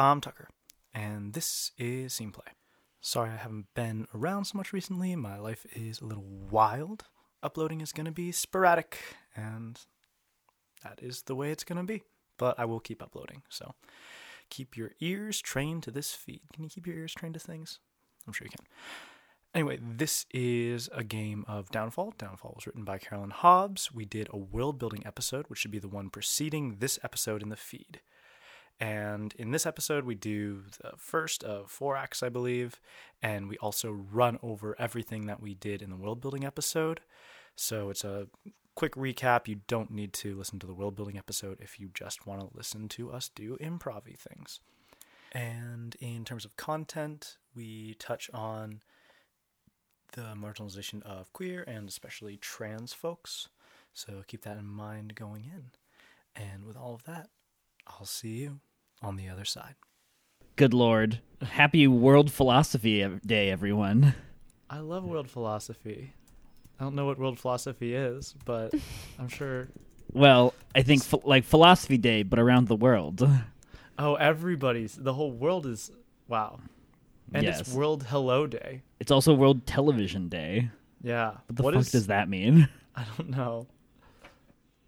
[0.00, 0.48] I'm Tucker,
[0.94, 2.46] and this is Scene Play.
[3.02, 5.14] Sorry I haven't been around so much recently.
[5.14, 7.04] My life is a little wild.
[7.42, 8.96] Uploading is going to be sporadic,
[9.36, 9.78] and
[10.82, 12.02] that is the way it's going to be.
[12.38, 13.74] But I will keep uploading, so
[14.48, 16.40] keep your ears trained to this feed.
[16.54, 17.78] Can you keep your ears trained to things?
[18.26, 18.66] I'm sure you can.
[19.54, 22.14] Anyway, this is a game of Downfall.
[22.16, 23.92] Downfall was written by Caroline Hobbs.
[23.92, 27.50] We did a world building episode, which should be the one preceding this episode in
[27.50, 28.00] the feed.
[28.80, 32.80] And in this episode, we do the first of four acts, I believe,
[33.22, 37.00] and we also run over everything that we did in the world building episode.
[37.56, 38.28] So it's a
[38.74, 39.48] quick recap.
[39.48, 42.56] You don't need to listen to the world building episode if you just want to
[42.56, 44.60] listen to us do improv things.
[45.32, 48.80] And in terms of content, we touch on
[50.12, 53.48] the marginalization of queer and especially trans folks.
[53.92, 55.70] So keep that in mind going in.
[56.34, 57.28] And with all of that,
[57.86, 58.60] I'll see you
[59.02, 59.74] on the other side.
[60.56, 61.20] Good lord.
[61.42, 64.14] Happy World Philosophy Day, everyone.
[64.68, 66.12] I love world philosophy.
[66.78, 68.72] I don't know what world philosophy is, but
[69.18, 69.68] I'm sure.
[70.12, 73.26] Well, I think ph- like Philosophy Day, but around the world.
[73.98, 74.94] Oh, everybody's.
[74.94, 75.90] The whole world is.
[76.28, 76.60] Wow.
[77.32, 77.60] And Yes.
[77.60, 78.82] it's World Hello Day.
[78.98, 80.70] It's also World Television Day.
[81.02, 81.32] Yeah.
[81.46, 82.68] What the What fuck is- does that mean?
[82.96, 83.66] I don't know.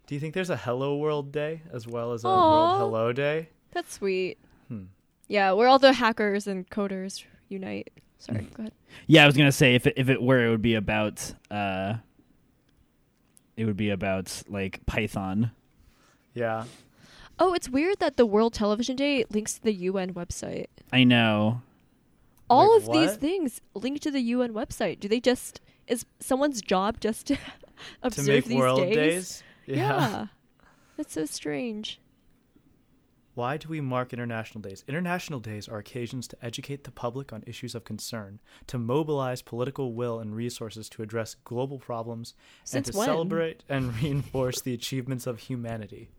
[0.07, 2.31] Do you think there's a Hello World Day as well as a Aw.
[2.31, 3.49] World Hello Day?
[3.73, 4.37] That's sweet.
[4.67, 4.83] Hmm.
[5.27, 7.91] Yeah, where all the hackers and coders unite.
[8.19, 8.53] Sorry, Mm.
[8.53, 8.73] go ahead.
[9.07, 11.95] Yeah, I was gonna say if it, if it were, it would be about uh,
[13.57, 15.51] it would be about like Python.
[16.33, 16.65] Yeah.
[17.39, 20.67] Oh, it's weird that the World Television Day links to the UN website.
[20.91, 21.61] I know.
[22.49, 24.99] All Wait, of these things link to the UN website.
[24.99, 27.41] Do they just is someone's job just to To
[28.03, 28.95] observe make these World days?
[28.95, 29.43] Days?
[29.65, 30.27] Yeah.
[30.97, 31.99] That's so strange.
[33.35, 34.83] Why do we mark international days?
[34.87, 39.93] International days are occasions to educate the public on issues of concern, to mobilize political
[39.93, 43.07] will and resources to address global problems, Since and to when?
[43.07, 46.09] celebrate and reinforce the achievements of humanity.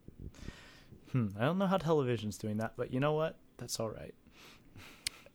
[1.13, 3.37] Hmm, I don't know how television's doing that, but you know what?
[3.57, 4.13] That's all right.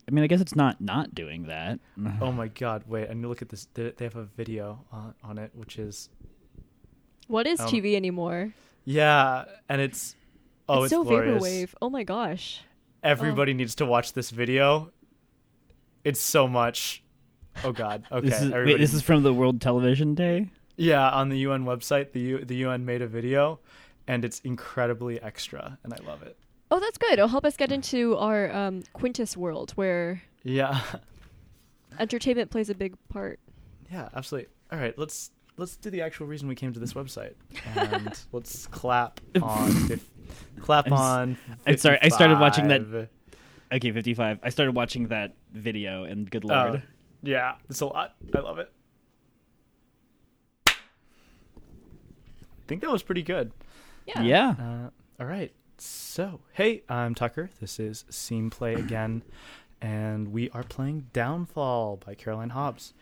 [0.07, 1.79] I mean, I guess it's not not doing that.
[2.19, 3.67] Oh my god, wait, I need to look at this.
[3.73, 6.09] They they have a video on, on it, which is.
[7.27, 8.53] What is Um, TV anymore?
[8.85, 10.15] Yeah, and it's.
[10.71, 11.41] Oh, it's, so glorious.
[11.43, 11.73] vaporwave.
[11.81, 12.61] Oh my gosh.
[13.03, 14.91] Everybody needs to watch this video.
[16.03, 17.03] It's so much.
[17.63, 18.03] Oh god.
[18.11, 18.29] Okay.
[18.29, 20.47] this is wait, this is from the World Television Day.
[20.77, 23.59] Yeah, on the UN website, the U- the UN made a video,
[24.07, 26.37] and it's incredibly extra, and I love it.
[26.71, 27.13] Oh, that's good.
[27.13, 30.79] It'll help us get into our um, Quintus world where Yeah,
[31.99, 33.39] entertainment plays a big part.
[33.91, 34.49] yeah, absolutely.
[34.71, 37.33] All right, let's let's do the actual reason we came to this website,
[37.75, 39.99] and let's clap on
[40.59, 41.37] clap I'm s- on.
[41.65, 43.09] I'm sorry, I started watching that-
[43.73, 44.39] Okay, fifty-five.
[44.43, 46.83] I started watching that video, and good Oh, lord,
[47.23, 48.15] yeah, it's a lot.
[48.35, 48.69] I love it.
[50.67, 50.73] I
[52.67, 53.51] think that was pretty good.
[54.05, 54.21] Yeah.
[54.21, 54.49] yeah.
[54.59, 54.89] Uh,
[55.21, 55.53] all right.
[55.77, 57.49] So, hey, I'm Tucker.
[57.59, 59.23] This is Scene Play again,
[59.81, 62.93] and we are playing Downfall by Caroline Hobbs.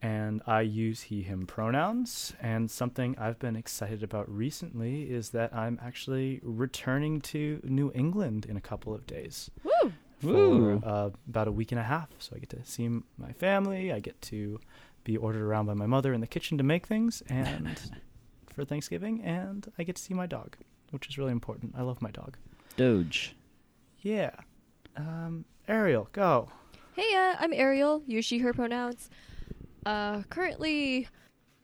[0.00, 2.32] And I use he, him pronouns.
[2.40, 8.46] And something I've been excited about recently is that I'm actually returning to New England
[8.46, 9.92] in a couple of days Woo!
[10.20, 10.82] for Ooh.
[10.84, 12.10] uh, about a week and a half.
[12.18, 13.92] So I get to see my family.
[13.92, 14.60] I get to
[15.04, 17.80] be ordered around by my mother in the kitchen to make things, and
[18.54, 20.56] for Thanksgiving, and I get to see my dog,
[20.90, 21.74] which is really important.
[21.76, 22.36] I love my dog.
[22.76, 23.34] Doge.
[24.02, 24.32] Yeah.
[24.96, 26.50] Um, Ariel, go.
[26.94, 28.02] Hey, uh, I'm Ariel.
[28.06, 29.08] Use she, her pronouns.
[29.86, 31.08] Uh, currently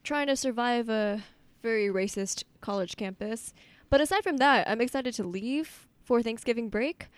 [0.02, 1.22] trying to survive a
[1.62, 3.54] very racist college campus.
[3.90, 7.08] But aside from that, I'm excited to leave for Thanksgiving break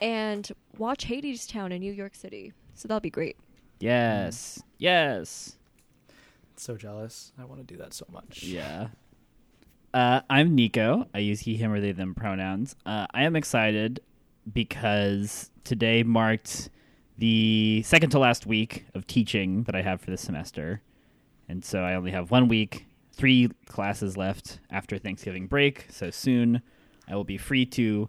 [0.00, 2.52] and watch Hadestown in New York City.
[2.74, 3.36] So that'll be great.
[3.80, 4.62] Yes.
[4.78, 5.58] Yes.
[6.56, 7.32] So jealous.
[7.38, 8.42] I want to do that so much.
[8.42, 8.88] Yeah.
[9.92, 11.06] Uh, I'm Nico.
[11.12, 12.76] I use he, him, or they, them pronouns.
[12.86, 14.00] Uh, I am excited
[14.50, 16.70] because today marked
[17.18, 20.82] the second to last week of teaching that I have for this semester.
[21.48, 25.86] And so I only have one week, three classes left after Thanksgiving break.
[25.90, 26.62] So soon
[27.08, 28.08] I will be free to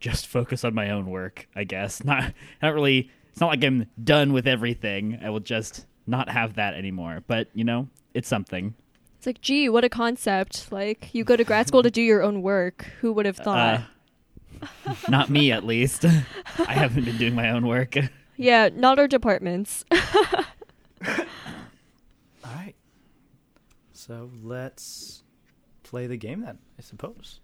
[0.00, 2.04] just focus on my own work, I guess.
[2.10, 2.32] Not
[2.62, 5.18] not really it's not like I'm done with everything.
[5.22, 7.22] I will just not have that anymore.
[7.26, 8.74] But, you know, it's something.
[9.16, 10.72] It's like, gee, what a concept.
[10.72, 12.86] Like, you go to grad school to do your own work.
[13.00, 13.82] Who would have thought?
[14.62, 16.04] Uh, not me, at least.
[16.04, 17.96] I haven't been doing my own work.
[18.40, 19.84] Yeah, not our departments.
[21.06, 21.14] All
[22.44, 22.74] right.
[23.92, 25.22] So let's
[25.82, 27.40] play the game then, I suppose.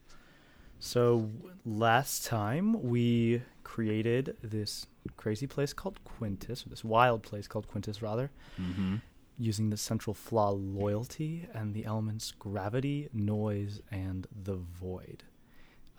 [0.78, 1.30] So
[1.64, 8.02] last time we created this crazy place called Quintus, or this wild place called Quintus,
[8.02, 8.96] rather, Mm-hmm.
[9.38, 15.24] using the central flaw loyalty and the elements gravity, noise, and the void.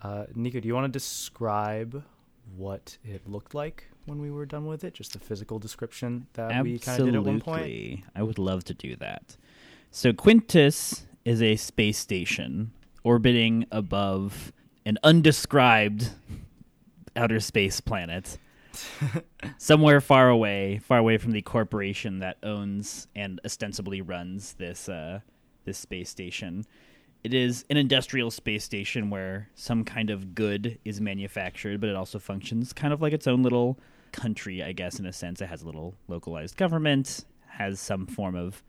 [0.02, 2.04] Uh, Nico, do you want to describe
[2.56, 4.94] what it looked like when we were done with it?
[4.94, 7.62] Just the physical description that we kind of did at one point?
[7.62, 8.04] Absolutely.
[8.14, 9.36] I would love to do that.
[9.90, 12.72] So Quintus is a space station
[13.04, 14.52] orbiting above
[14.84, 16.10] an undescribed
[17.16, 18.38] outer space planet.
[19.58, 25.20] Somewhere far away, far away from the corporation that owns and ostensibly runs this uh,
[25.64, 26.64] this space station.
[27.24, 31.96] It is an industrial space station where some kind of good is manufactured, but it
[31.96, 33.78] also functions kind of like its own little
[34.08, 35.40] country, I guess, in a sense.
[35.40, 38.62] It has a little localized government, has some form of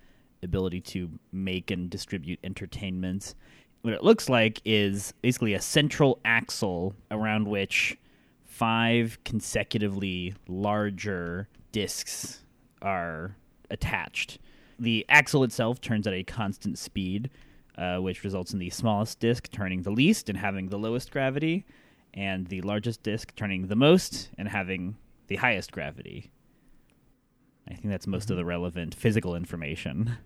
[0.44, 3.36] ability to make and distribute entertainment.
[3.81, 7.97] What it looks like is basically a central axle around which
[8.45, 12.44] five consecutively larger discs
[12.81, 13.36] are
[13.69, 14.39] attached.
[14.80, 17.30] The axle itself turns at a constant speed,
[17.77, 21.65] uh, which results in the smallest disc turning the least and having the lowest gravity,
[22.13, 24.97] and the largest disc turning the most and having
[25.30, 26.31] the highest gravity.
[27.70, 28.50] I think that's most of the mm-hmm.
[28.50, 30.18] relevant physical information.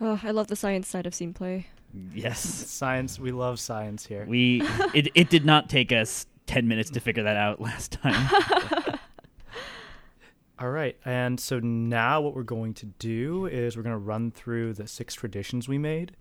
[0.00, 1.66] Oh, I love the science side of scene play.
[2.14, 2.40] Yes.
[2.40, 4.24] Science, we love science here.
[4.26, 4.62] We
[4.94, 8.30] it it did not take us 10 minutes to figure that out last time.
[10.58, 10.96] All right.
[11.04, 14.86] And so now what we're going to do is we're going to run through the
[14.86, 16.16] six traditions we made.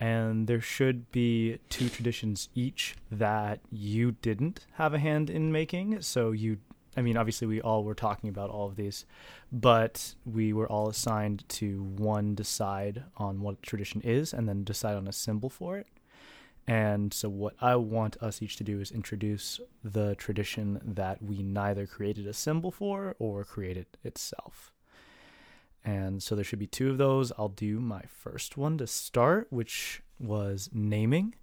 [0.00, 6.00] And there should be two traditions each that you didn't have a hand in making.
[6.02, 6.58] So you,
[6.96, 9.04] I mean, obviously we all were talking about all of these,
[9.50, 14.96] but we were all assigned to one decide on what tradition is and then decide
[14.96, 15.86] on a symbol for it.
[16.66, 21.42] And so, what I want us each to do is introduce the tradition that we
[21.42, 24.72] neither created a symbol for or created itself.
[25.84, 27.32] And so, there should be two of those.
[27.36, 31.34] I'll do my first one to start, which was naming.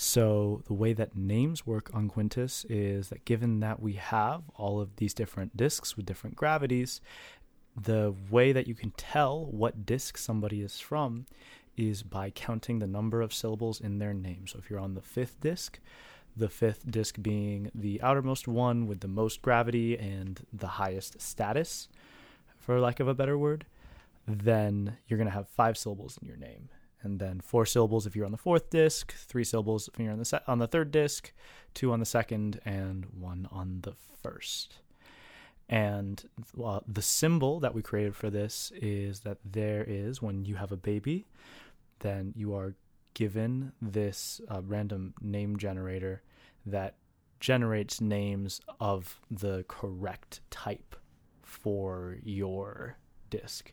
[0.00, 4.80] So, the way that names work on Quintus is that given that we have all
[4.80, 7.00] of these different disks with different gravities,
[7.76, 11.26] the way that you can tell what disk somebody is from
[11.76, 14.46] is by counting the number of syllables in their name.
[14.46, 15.80] So if you're on the fifth disc,
[16.36, 21.88] the fifth disc being the outermost one with the most gravity and the highest status,
[22.56, 23.66] for lack of a better word,
[24.28, 26.68] then you're going to have five syllables in your name.
[27.02, 30.18] And then four syllables if you're on the fourth disc, three syllables if you're on
[30.18, 31.32] the se- on the third disc,
[31.74, 34.78] two on the second, and one on the first.
[35.68, 36.24] And
[36.62, 40.72] uh, the symbol that we created for this is that there is when you have
[40.72, 41.26] a baby,
[42.00, 42.74] then you are
[43.14, 46.22] given this uh, random name generator
[46.64, 46.94] that
[47.40, 50.96] generates names of the correct type
[51.42, 52.96] for your
[53.30, 53.72] disk.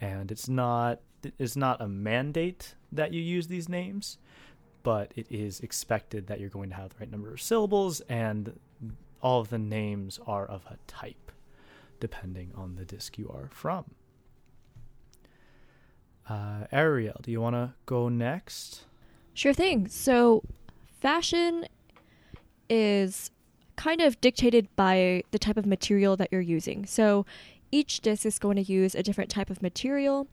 [0.00, 1.00] And it's not
[1.38, 4.18] it's not a mandate that you use these names,
[4.82, 8.58] but it is expected that you're going to have the right number of syllables and
[9.22, 11.32] all of the names are of a type
[11.98, 13.84] depending on the disk you are from.
[16.28, 18.84] Uh, Ariel, do you want to go next?
[19.34, 19.88] Sure thing.
[19.88, 20.42] So,
[21.00, 21.66] fashion
[22.68, 23.30] is
[23.76, 26.84] kind of dictated by the type of material that you're using.
[26.86, 27.24] So,
[27.70, 30.28] each disc is going to use a different type of material,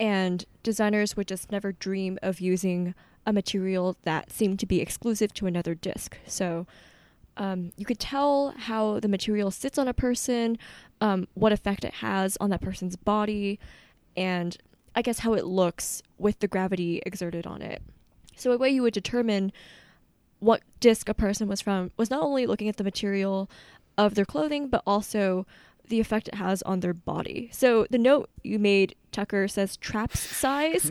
[0.00, 2.94] and designers would just never dream of using
[3.26, 6.18] a material that seemed to be exclusive to another disc.
[6.26, 6.66] So,
[7.36, 10.56] um, you could tell how the material sits on a person,
[11.00, 13.58] um, what effect it has on that person's body,
[14.16, 14.56] and
[14.94, 17.82] I guess how it looks with the gravity exerted on it.
[18.36, 19.52] So, a way you would determine
[20.38, 23.50] what disc a person was from was not only looking at the material
[23.96, 25.46] of their clothing, but also
[25.88, 27.50] the effect it has on their body.
[27.52, 30.90] So, the note you made, Tucker, says traps size,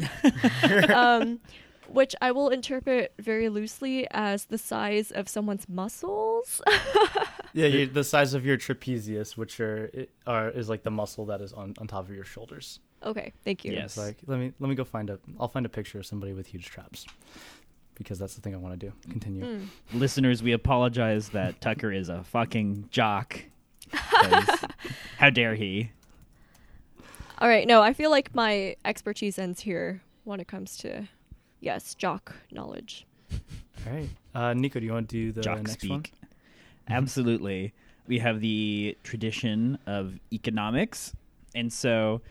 [0.94, 1.40] um,
[1.88, 6.62] which I will interpret very loosely as the size of someone's muscles.
[7.56, 9.92] Yeah, you, the size of your trapezius, which are
[10.26, 12.80] are is like the muscle that is on, on top of your shoulders.
[13.04, 13.72] okay, thank you.
[13.74, 13.96] Yes.
[13.96, 16.48] Like let me let me go find a I'll find a picture of somebody with
[16.48, 17.06] huge traps
[17.94, 18.94] because that's the thing I want to do.
[19.08, 19.46] Continue.
[19.46, 19.68] Mm.
[19.94, 23.40] Listeners, we apologize that Tucker is a fucking jock.
[23.94, 24.60] 'Cause
[25.18, 25.92] How dare he?
[27.40, 31.08] All right, no, I feel like my expertise ends here when it comes to,
[31.60, 33.06] yes, jock knowledge.
[33.86, 35.90] All right, uh, Nico, do you want to do the Jock next speak.
[35.92, 36.04] one?
[36.90, 37.74] Absolutely.
[38.08, 41.14] We have the tradition of economics.
[41.56, 42.22] And so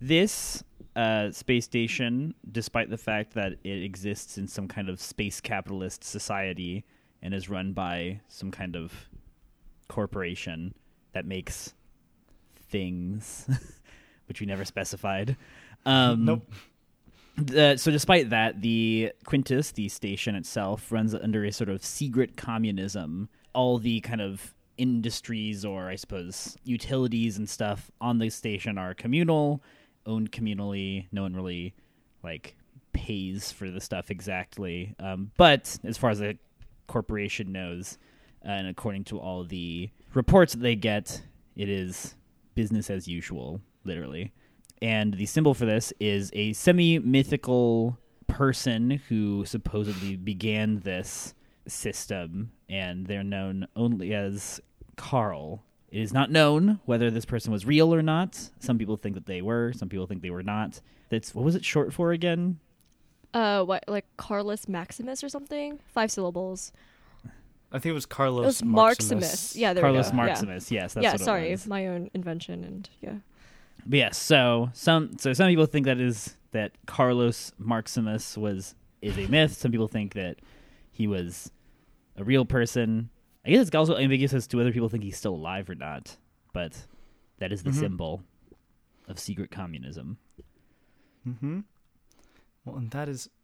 [0.00, 0.62] this
[0.96, 6.04] uh, space station, despite the fact that it exists in some kind of space capitalist
[6.04, 6.84] society
[7.22, 8.92] and is run by some kind of
[9.88, 10.74] corporation
[11.14, 11.74] that makes
[12.68, 13.48] things,
[14.26, 15.36] which we never specified.
[15.86, 16.52] Um, Nope.
[17.78, 23.28] so despite that, the Quintus, the station itself, runs under a sort of secret communism.
[23.54, 28.94] All the kind of industries or I suppose utilities and stuff on the station are
[28.94, 29.62] communal,
[30.06, 31.06] owned communally.
[31.12, 31.74] No one really
[32.22, 32.56] like
[32.92, 34.94] pays for the stuff exactly.
[34.98, 36.38] Um, but as far as the
[36.86, 37.98] corporation knows,
[38.44, 41.22] uh, and according to all the reports that they get,
[41.56, 42.14] it is
[42.54, 44.32] business as usual, literally.
[44.82, 51.34] And the symbol for this is a semi mythical person who supposedly began this
[51.66, 54.60] system, and they're known only as
[54.96, 55.64] Carl.
[55.90, 58.50] It is not known whether this person was real or not.
[58.58, 60.80] Some people think that they were, some people think they were not.
[61.08, 62.58] That's what was it short for again?
[63.32, 65.80] Uh, what like Carlos Maximus or something?
[65.86, 66.72] Five syllables.
[67.74, 69.10] I think it was Carlos it was Maximus.
[69.10, 69.56] Maximus.
[69.56, 70.16] Yeah, there Carlos we go.
[70.18, 70.26] Yeah.
[70.26, 70.70] Maximus.
[70.70, 71.66] Yes, that's yeah, what it sorry, was.
[71.66, 73.14] my own invention, and yeah.
[73.84, 79.18] But yes, so some so some people think that is that Carlos Marximus was is
[79.18, 79.52] a myth.
[79.54, 80.36] Some people think that
[80.92, 81.50] he was
[82.16, 83.10] a real person.
[83.44, 86.16] I guess it's also ambiguous as to whether people think he's still alive or not.
[86.54, 86.86] But
[87.40, 87.74] that is the Mhm.
[87.80, 88.22] symbol
[89.08, 90.16] of secret communism.
[91.28, 91.60] Mm-hmm.
[92.64, 93.28] Well, and that is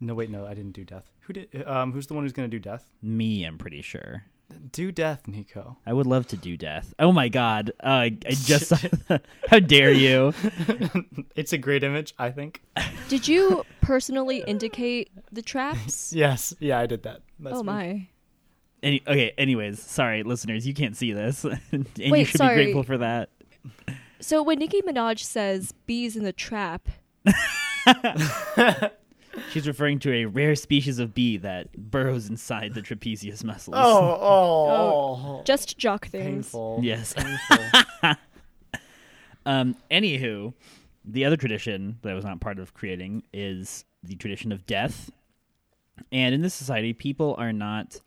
[0.00, 0.14] no.
[0.14, 1.10] Wait, no, I didn't do death.
[1.20, 1.66] Who did?
[1.66, 2.90] Um, who's the one who's gonna do death?
[3.02, 4.24] Me, I'm pretty sure.
[4.72, 5.78] Do death, Nico.
[5.86, 6.92] I would love to do death.
[6.98, 7.72] Oh my god!
[7.82, 8.72] Uh, I, I just
[9.48, 10.34] how dare you?
[11.36, 12.62] it's a great image, I think.
[13.08, 16.12] Did you personally indicate the traps?
[16.12, 17.22] Yes, yeah, I did that.
[17.40, 17.66] That's oh me.
[17.66, 18.08] my.
[18.82, 19.32] Any, okay.
[19.38, 22.56] Anyways, sorry, listeners, you can't see this, and you Wait, should sorry.
[22.56, 23.30] be grateful for that.
[24.20, 26.88] So when Nicki Minaj says bees in the trap,
[29.54, 33.76] She's referring to a rare species of bee that burrows inside the trapezius muscles.
[33.78, 35.42] Oh, oh, oh.
[35.44, 36.46] just jock things.
[36.46, 36.80] painful.
[36.82, 37.14] Yes.
[37.14, 38.14] Painful.
[39.46, 40.54] Um, anywho,
[41.04, 45.10] the other tradition that I was not part of creating is the tradition of death.
[46.10, 48.00] And in this society, people are not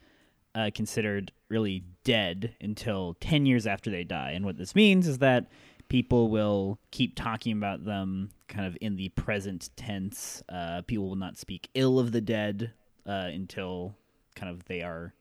[0.56, 4.32] uh, considered really dead until 10 years after they die.
[4.32, 5.48] And what this means is that
[5.89, 10.44] people will keep talking about them kind of in the present tense.
[10.50, 12.74] Uh, people will not speak ill of the dead
[13.06, 13.96] uh, until
[14.36, 15.13] kind of they are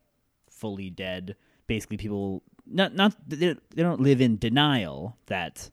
[0.51, 1.37] fully dead.
[1.67, 5.71] Basically, people not not they, they don't live in denial that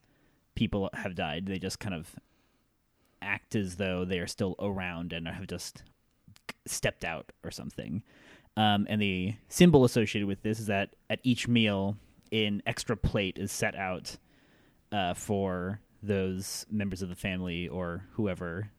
[0.55, 1.45] people have died.
[1.45, 2.15] They just kind of
[3.21, 5.83] act as though they are still around and have just
[6.65, 8.03] stepped out or something.
[8.55, 11.97] Um, and the symbol associated with this is that at each meal,
[12.31, 14.17] an extra plate is set out
[14.91, 18.69] uh, for those members of the family or whoever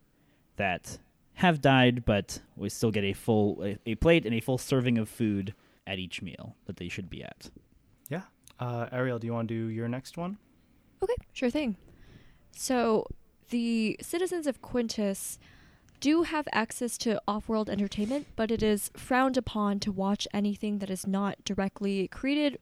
[0.56, 0.98] that
[1.34, 4.98] have died, but we still get a full a, a plate and a full serving
[4.98, 5.54] of food
[5.86, 7.50] at each meal that they should be at.
[8.08, 8.22] yeah.
[8.60, 10.38] Uh, Ariel, do you want to do your next one?
[11.02, 11.76] Okay, sure thing.
[12.52, 13.06] So,
[13.50, 15.38] the citizens of Quintus
[16.00, 20.78] do have access to off world entertainment, but it is frowned upon to watch anything
[20.78, 22.58] that is not directly created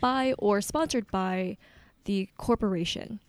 [0.00, 1.56] by or sponsored by
[2.04, 3.20] the corporation.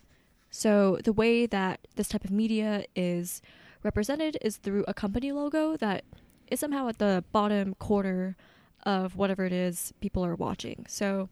[0.55, 3.41] So, the way that this type of media is
[3.81, 6.05] represented is through a company logo that
[6.45, 8.37] is somehow at the bottom corner
[8.83, 10.85] of whatever it is people are watching.
[10.87, 11.29] So,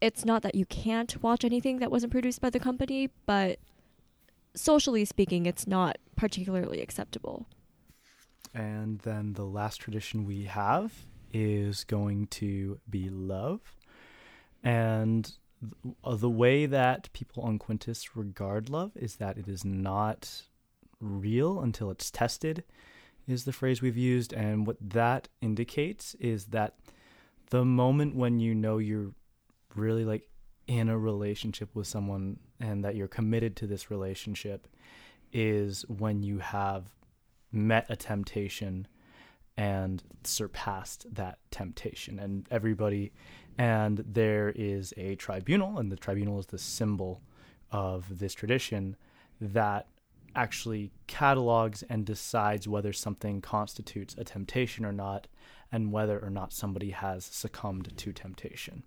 [0.00, 3.60] it's not that you can't watch anything that wasn't produced by the company, but
[4.56, 7.46] socially speaking, it's not particularly acceptable.
[8.52, 10.92] And then the last tradition we have
[11.32, 13.60] is going to be love.
[14.64, 15.30] And
[16.04, 20.42] Uh, the way that people on Quintus regard love is that it is not
[21.00, 22.64] real until it's tested,
[23.26, 24.32] is the phrase we've used.
[24.32, 26.74] And what that indicates is that
[27.50, 29.12] the moment when you know you're
[29.74, 30.28] really like
[30.66, 34.66] in a relationship with someone and that you're committed to this relationship
[35.32, 36.84] is when you have
[37.52, 38.86] met a temptation
[39.56, 43.12] and surpassed that temptation and everybody
[43.58, 47.22] and there is a tribunal and the tribunal is the symbol
[47.70, 48.96] of this tradition
[49.40, 49.86] that
[50.34, 55.26] actually catalogs and decides whether something constitutes a temptation or not
[55.72, 58.82] and whether or not somebody has succumbed to temptation.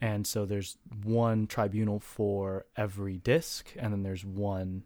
[0.00, 4.84] And so there's one tribunal for every disc, and then there's one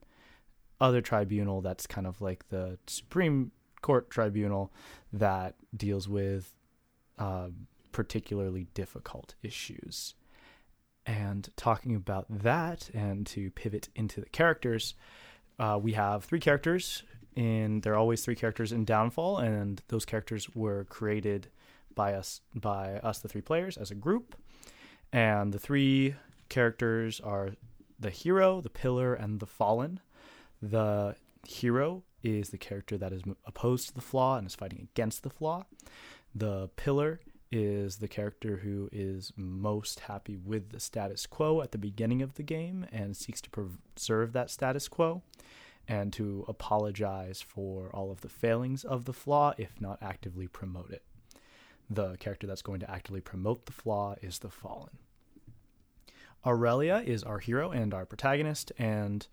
[0.80, 3.50] other tribunal that's kind of like the Supreme
[3.82, 4.73] Court tribunal
[5.12, 6.52] that deals with
[7.18, 7.49] uh,
[7.92, 10.14] particularly difficult issues.
[11.06, 14.94] And talking about that, and to pivot into the characters,
[15.59, 17.02] uh, we have three characters
[17.37, 21.49] in there are always three characters in Downfall, and those characters were created
[21.94, 24.35] by us by us the three players as a group,
[25.12, 26.14] and the three
[26.49, 27.50] characters are
[27.99, 30.00] the hero, the pillar, and the fallen.
[30.61, 31.16] The
[31.47, 35.30] hero is the character that is opposed to the flaw and is fighting against the
[35.30, 35.64] flaw.
[36.35, 37.20] The pillar
[37.52, 42.35] is the character who is most happy with the status quo at the beginning of
[42.35, 45.23] the game and seeks to preserve that status quo
[45.88, 50.90] and to apologize for all of the failings of the flaw, if not actively promote
[50.90, 51.02] it.
[51.88, 54.99] The character that's going to actively promote the flaw is the fallen.
[56.47, 59.26] Aurelia is our hero and our protagonist, and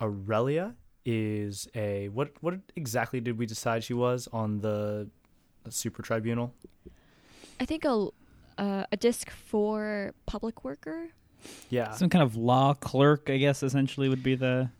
[0.00, 2.32] Aurelia is a what?
[2.40, 5.08] What exactly did we decide she was on the
[5.68, 6.54] super tribunal?
[7.60, 8.08] I think a
[8.58, 11.08] uh, a disc for public worker.
[11.70, 14.70] Yeah, Some kind of law clerk, I guess, essentially would be the.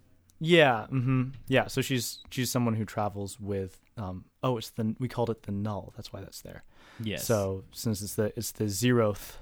[0.40, 1.66] Yeah, hmm yeah.
[1.66, 3.80] So she's she's someone who travels with.
[3.96, 5.92] Um, oh, it's the we called it the null.
[5.96, 6.64] That's why that's there.
[7.00, 7.24] Yes.
[7.24, 9.36] So since it's the it's the zeroth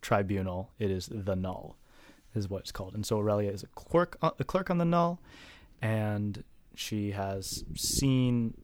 [0.00, 1.76] tribunal, it is the null,
[2.34, 2.94] is what it's called.
[2.94, 5.20] And so Aurelia is a clerk uh, a clerk on the null,
[5.80, 8.54] and she has seen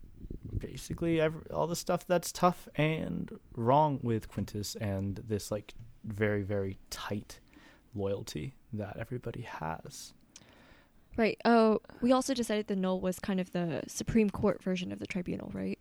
[0.56, 5.74] basically every, all the stuff that's tough and wrong with Quintus and this like
[6.04, 7.40] very very tight
[7.94, 10.12] loyalty that everybody has.
[11.16, 11.40] Right.
[11.44, 15.06] Oh, we also decided the null was kind of the Supreme Court version of the
[15.06, 15.78] tribunal, right?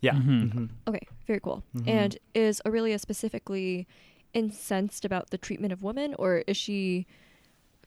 [0.00, 0.14] Yeah.
[0.14, 0.52] Mhm.
[0.52, 0.68] mhm.
[0.86, 1.64] Okay, very cool.
[1.74, 1.88] Mhm.
[1.88, 3.88] And is Aurelia specifically
[4.32, 7.06] incensed about the treatment of women, or is she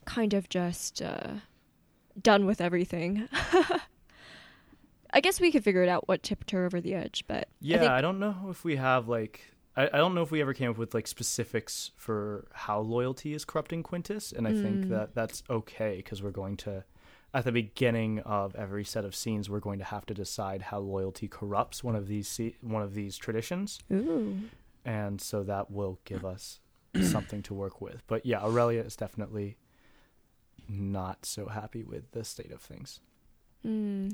[0.04, 1.36] kind of just uh,
[2.22, 3.30] done with everything?
[5.14, 7.78] I guess we could figure it out what tipped her over the edge, but Yeah,
[7.78, 9.42] I think I don't know if we have like
[9.76, 13.34] I, I don't know if we ever came up with like specifics for how loyalty
[13.34, 14.90] is corrupting Quintus, and I think Mm.
[14.90, 16.84] that that's okay because we're going to
[17.34, 20.80] at the beginning of every set of scenes we're going to have to decide how
[20.80, 24.38] loyalty corrupts one of these se- one of these traditions, ooh,
[24.84, 26.60] and so that will give us
[27.02, 28.04] something to work with.
[28.08, 29.58] But yeah, Aurelia is definitely
[30.68, 33.00] not so happy with the state of things.
[33.64, 34.10] Hmm.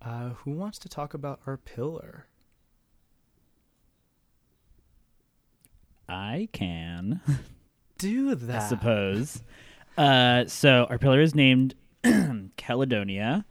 [0.00, 2.26] Uh, who wants to talk about our pillar?
[6.08, 7.20] I can.
[7.98, 8.62] Do that.
[8.62, 9.42] I suppose.
[9.96, 11.74] Uh, so our pillar is named
[12.56, 13.44] Caledonia.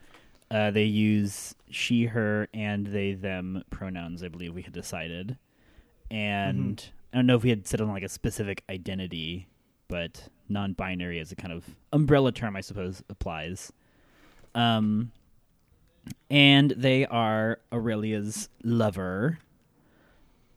[0.49, 4.23] Uh, they use she, her, and they, them pronouns.
[4.23, 5.37] I believe we had decided,
[6.09, 9.49] and I don't know if we had set on like a specific identity,
[9.89, 13.73] but non-binary as a kind of umbrella term, I suppose, applies.
[14.55, 15.11] Um,
[16.29, 19.39] and they are Aurelia's lover.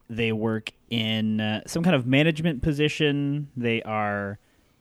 [0.09, 3.49] They work in uh, some kind of management position.
[3.57, 4.39] They are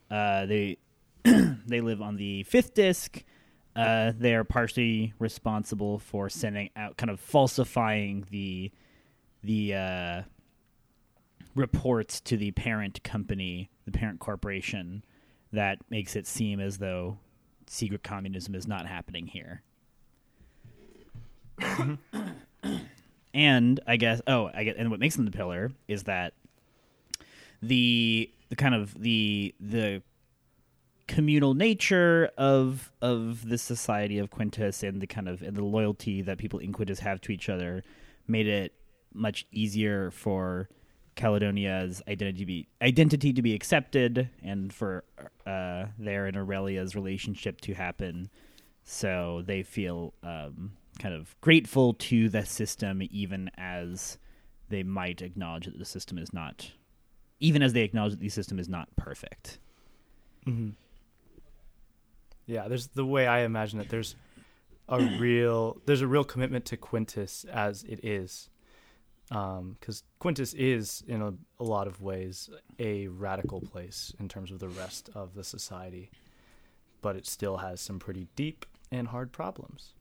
[0.10, 0.78] uh, they
[1.24, 3.24] they live on the fifth disc.
[3.76, 8.72] Uh, they are partially responsible for sending out, kind of falsifying the
[9.44, 10.22] the uh,
[11.56, 15.04] reports to the parent company, the parent corporation,
[15.54, 17.18] that makes it seem as though
[17.68, 19.62] secret communism is not happening here.
[23.34, 26.34] and I guess oh I get and what makes them the pillar is that
[27.62, 30.02] the the kind of the the
[31.08, 36.22] communal nature of of the society of Quintus and the kind of and the loyalty
[36.22, 37.84] that people in Quintus have to each other
[38.28, 38.74] made it
[39.13, 40.69] much easier for
[41.15, 45.04] Caledonia's identity be identity to be accepted and for
[45.45, 48.30] uh, their and Aurelia's relationship to happen.
[48.84, 54.18] So they feel um, kind of grateful to the system, even as
[54.70, 56.72] they might acknowledge that the system is not,
[57.40, 59.60] even as they acknowledge that the system is not perfect.
[60.46, 60.70] hmm
[62.46, 63.90] Yeah, there's the way I imagine it.
[63.90, 64.16] There's
[64.88, 68.50] a real there's a real commitment to Quintus as it is,
[69.30, 74.60] because Quintus is in a, a lot of ways a radical place in terms of
[74.60, 76.12] the rest of the society,
[77.02, 79.94] but it still has some pretty deep and hard problems.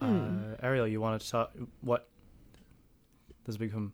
[0.00, 1.52] Uh, Ariel, you want to talk?
[1.80, 2.08] What
[3.44, 3.92] does it become?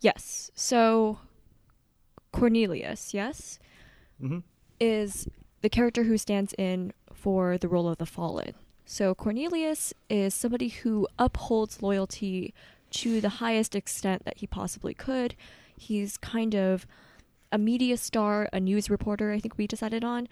[0.00, 0.50] yes.
[0.54, 1.18] So
[2.32, 3.58] Cornelius, yes,
[4.20, 4.38] hmm
[4.80, 5.28] is
[5.62, 8.54] the character who stands in for the role of the fallen.
[8.84, 12.52] So Cornelius is somebody who upholds loyalty
[12.90, 15.34] to the highest extent that he possibly could.
[15.76, 16.86] He's kind of
[17.50, 19.32] a media star, a news reporter.
[19.32, 20.28] I think we decided on.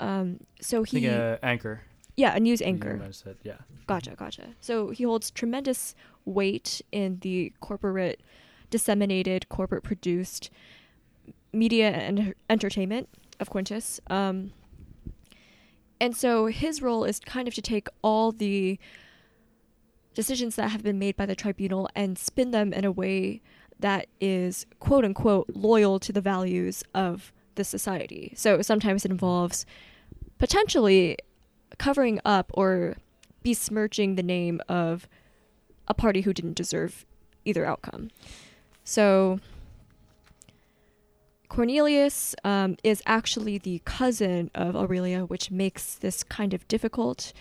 [0.00, 1.82] Um, so he, uh, anchor.
[2.16, 3.00] Yeah, a news anchor.
[3.10, 3.56] said, yeah.
[3.86, 4.48] Gotcha, gotcha.
[4.60, 5.94] So he holds tremendous
[6.24, 8.20] weight in the corporate,
[8.70, 10.50] disseminated, corporate produced
[11.52, 13.08] media and entertainment
[13.40, 14.00] of Quintus.
[14.08, 14.52] Um,
[16.00, 18.78] And so his role is kind of to take all the
[20.14, 23.40] decisions that have been made by the tribunal and spin them in a way
[23.80, 28.32] that is quote unquote loyal to the values of the society.
[28.36, 29.64] So sometimes it involves
[30.38, 31.16] potentially
[31.78, 32.96] covering up or
[33.42, 35.08] besmirching the name of
[35.88, 37.04] a party who didn't deserve
[37.44, 38.10] either outcome.
[38.84, 39.40] So
[41.48, 47.32] Cornelius um, is actually the cousin of Aurelia, which makes this kind of difficult.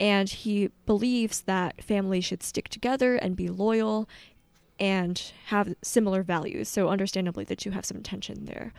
[0.00, 4.08] And he believes that families should stick together and be loyal
[4.80, 6.68] and have similar values.
[6.68, 8.72] So, understandably, that you have some tension there.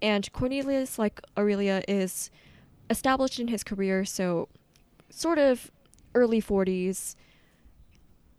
[0.00, 2.30] And Cornelius, like Aurelia, is
[2.90, 4.48] established in his career, so
[5.10, 5.70] sort of
[6.14, 7.16] early 40s,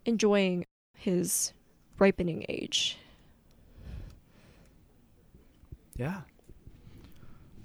[0.06, 0.65] enjoying
[0.97, 1.53] his
[1.99, 2.97] ripening age.
[5.95, 6.21] Yeah.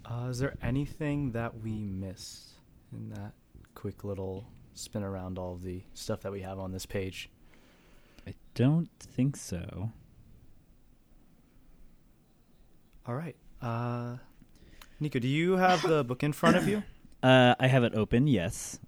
[0.04, 2.52] Uh, is there anything that we missed
[2.92, 3.32] in that
[3.74, 7.30] quick little spin around all of the stuff that we have on this page?
[8.26, 9.90] I don't think so.
[13.06, 13.36] All right.
[13.60, 14.16] Uh,
[15.00, 16.82] Nico, do you have the book in front of you?
[17.20, 18.28] Uh, I have it open.
[18.28, 18.78] Yes,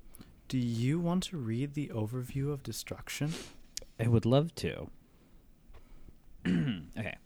[0.46, 3.32] Do you want to read the overview of destruction?
[3.98, 4.88] I would love to.
[6.46, 7.16] okay.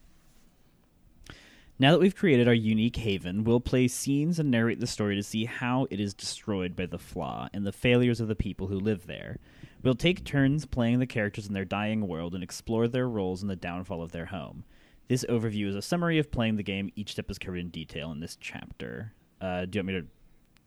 [1.78, 5.22] Now that we've created our unique haven, we'll play scenes and narrate the story to
[5.22, 8.80] see how it is destroyed by the flaw and the failures of the people who
[8.80, 9.36] live there.
[9.82, 13.48] We'll take turns playing the characters in their dying world and explore their roles in
[13.48, 14.64] the downfall of their home.
[15.08, 16.90] This overview is a summary of playing the game.
[16.96, 19.12] Each step is covered in detail in this chapter.
[19.40, 20.06] Uh, do you want me to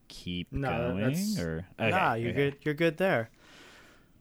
[0.08, 1.40] keep No, going?
[1.40, 2.34] Or nah, you're okay.
[2.36, 2.58] good.
[2.62, 3.30] You're good there.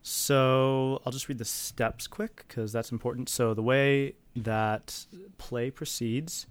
[0.01, 3.29] So I'll just read the steps quick because that's important.
[3.29, 5.05] So the way that
[5.37, 6.47] play proceeds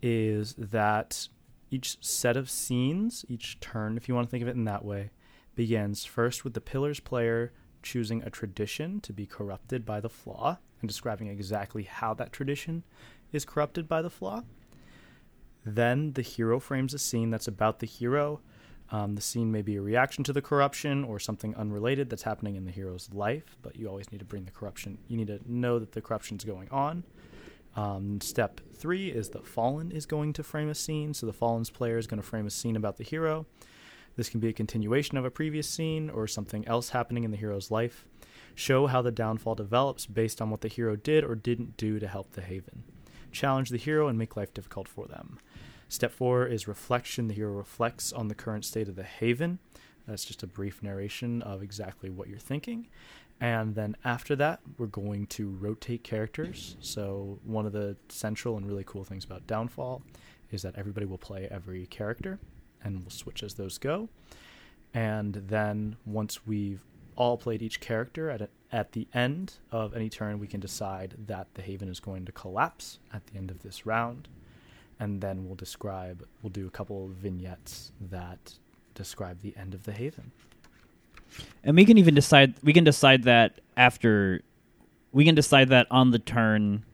[0.00, 1.28] is that
[1.70, 4.84] each set of scenes, each turn, if you want to think of it in that
[4.84, 5.10] way,
[5.56, 10.58] begins first with the pillars player choosing a tradition to be corrupted by the flaw
[10.80, 12.84] and describing exactly how that tradition
[13.32, 14.42] is corrupted by the flaw.
[15.64, 18.40] Then the hero frames a scene that's about the hero.
[18.90, 22.56] Um, the scene may be a reaction to the corruption or something unrelated that's happening
[22.56, 24.96] in the hero's life, but you always need to bring the corruption.
[25.08, 27.04] You need to know that the corruption's going on.
[27.76, 31.12] Um, step three is the fallen is going to frame a scene.
[31.12, 33.46] So the fallen's player is going to frame a scene about the hero.
[34.16, 37.36] This can be a continuation of a previous scene or something else happening in the
[37.36, 38.04] hero's life.
[38.58, 42.08] Show how the downfall develops based on what the hero did or didn't do to
[42.08, 42.82] help the haven.
[43.30, 45.38] Challenge the hero and make life difficult for them.
[45.88, 47.28] Step four is reflection.
[47.28, 49.60] The hero reflects on the current state of the haven.
[50.08, 52.88] That's just a brief narration of exactly what you're thinking.
[53.40, 56.76] And then after that, we're going to rotate characters.
[56.80, 60.02] So, one of the central and really cool things about Downfall
[60.50, 62.40] is that everybody will play every character
[62.82, 64.08] and we'll switch as those go.
[64.94, 66.82] And then once we've
[67.18, 71.16] all played each character at, a, at the end of any turn, we can decide
[71.26, 74.28] that the haven is going to collapse at the end of this round.
[75.00, 78.54] And then we'll describe, we'll do a couple of vignettes that
[78.94, 80.30] describe the end of the haven.
[81.62, 82.54] And we can even decide.
[82.62, 84.40] We can decide that after.
[85.12, 86.84] We can decide that on the turn,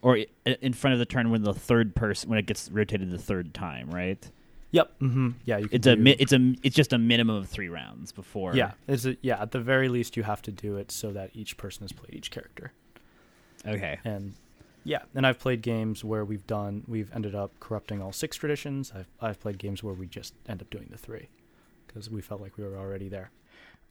[0.00, 3.18] or in front of the turn when the third person when it gets rotated the
[3.18, 4.30] third time, right?
[4.72, 4.98] Yep.
[5.00, 5.28] Mm-hmm.
[5.44, 5.58] Yeah.
[5.58, 8.54] You can It's a mi- it's a it's just a minimum of three rounds before.
[8.54, 9.40] Yeah, it's a, yeah.
[9.42, 12.14] At the very least, you have to do it so that each person has played
[12.14, 12.72] each character.
[13.66, 13.98] Okay.
[14.04, 14.34] And
[14.84, 18.92] yeah, and I've played games where we've done we've ended up corrupting all six traditions.
[18.94, 21.28] I've I've played games where we just end up doing the three
[21.86, 23.30] because we felt like we were already there.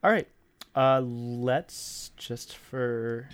[0.03, 0.27] All right,
[0.75, 3.27] uh, let's just for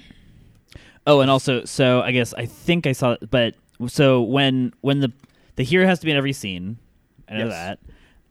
[1.07, 3.53] Oh, and also, so I guess I think I saw it, but
[3.87, 5.11] so when when the
[5.55, 6.77] the hero has to be in every scene,
[7.29, 7.51] I know Yes.
[7.53, 7.79] that.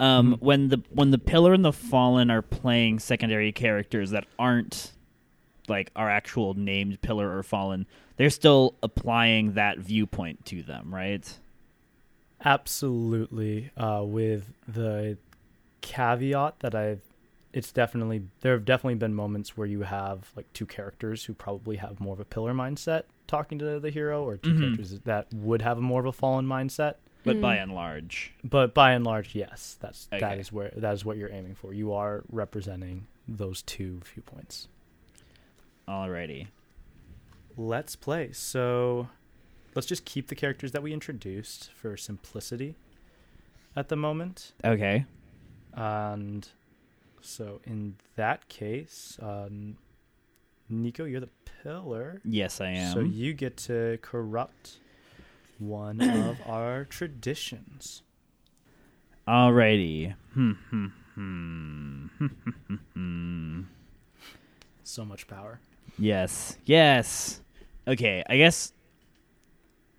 [0.04, 0.40] Um, Mhm.
[0.42, 4.92] When the when the pillar and the fallen are playing secondary characters that aren't
[5.68, 11.38] like our actual named pillar or fallen, they're still applying that viewpoint to them, right?
[12.46, 15.16] absolutely uh, with the
[15.80, 17.00] caveat that I've
[17.52, 21.76] it's definitely there have definitely been moments where you have like two characters who probably
[21.76, 24.59] have more of a pillar mindset talking to the hero or 2 Mhm.
[24.59, 27.40] characters that would have a more of a fallen mindset But Mm.
[27.40, 30.38] by and large, but by and large yes that's that Okay.
[30.40, 34.68] is where that is what you're aiming for you are representing those two viewpoints
[35.88, 36.48] alrighty.
[37.56, 39.08] let's play so
[39.74, 42.74] let's just keep the characters that we introduced for simplicity
[43.76, 45.04] at the moment Okay.
[45.72, 46.46] And
[47.20, 49.76] so in that case, um,
[50.68, 51.30] Nico, you're the
[51.62, 52.20] pillar.
[52.24, 52.92] Yes, I am.
[52.94, 54.78] So you get to corrupt
[55.58, 58.02] one of our traditions.
[59.26, 60.14] Alrighty.
[60.34, 62.06] Hmm, hmm, Hmm.
[64.86, 65.60] So much power.
[65.98, 66.58] yes.
[66.66, 67.40] Yes.
[67.88, 68.22] Okay.
[68.28, 68.72] I guess.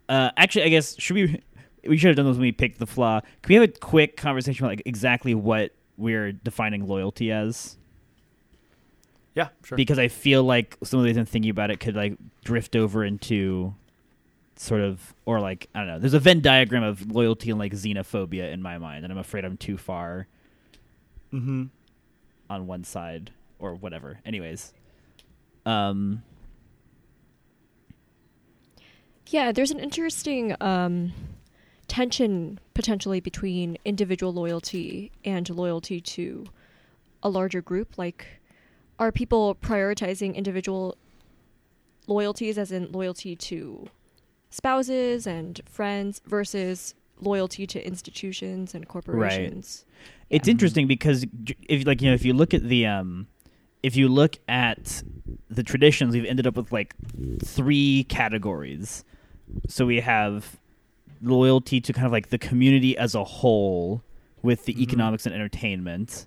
[0.07, 1.41] Uh, actually, I guess should we?
[1.87, 3.19] We should have done this when we picked the flaw.
[3.21, 7.77] Can we have a quick conversation about like exactly what we're defining loyalty as?
[9.35, 9.75] Yeah, sure.
[9.75, 13.03] Because I feel like some of the I'm thinking about it could like drift over
[13.03, 13.73] into
[14.55, 15.99] sort of or like I don't know.
[15.99, 19.45] There's a Venn diagram of loyalty and like xenophobia in my mind, and I'm afraid
[19.45, 20.27] I'm too far
[21.33, 21.65] mm-hmm.
[22.49, 24.19] on one side or whatever.
[24.25, 24.73] Anyways,
[25.65, 26.23] um,
[29.27, 31.11] Yeah, there's an interesting um,
[31.87, 36.45] tension potentially between individual loyalty and loyalty to
[37.23, 37.97] a larger group.
[37.97, 38.27] Like,
[38.99, 40.95] are people prioritizing individual
[42.07, 43.87] loyalties, as in loyalty to
[44.49, 49.85] spouses and friends, versus loyalty to institutions and corporations?
[50.29, 50.51] it's Yeah.
[50.51, 51.25] interesting because
[51.69, 53.27] if like you know if you look at the um
[53.83, 55.03] if you look at
[55.49, 56.95] the traditions we've ended up with like
[57.43, 59.03] three categories
[59.67, 60.59] so we have
[61.21, 64.01] loyalty to kind of like the community as a whole
[64.41, 64.79] with the Mhm.
[64.81, 66.25] economics and entertainment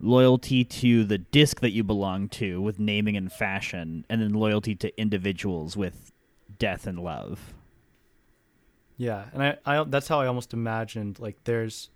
[0.00, 4.74] loyalty to the disc that you belong to with naming and fashion and then loyalty
[4.74, 6.10] to individuals with
[6.58, 7.54] death and love
[8.96, 11.90] Yeah, and I, I that's how I almost imagined like there's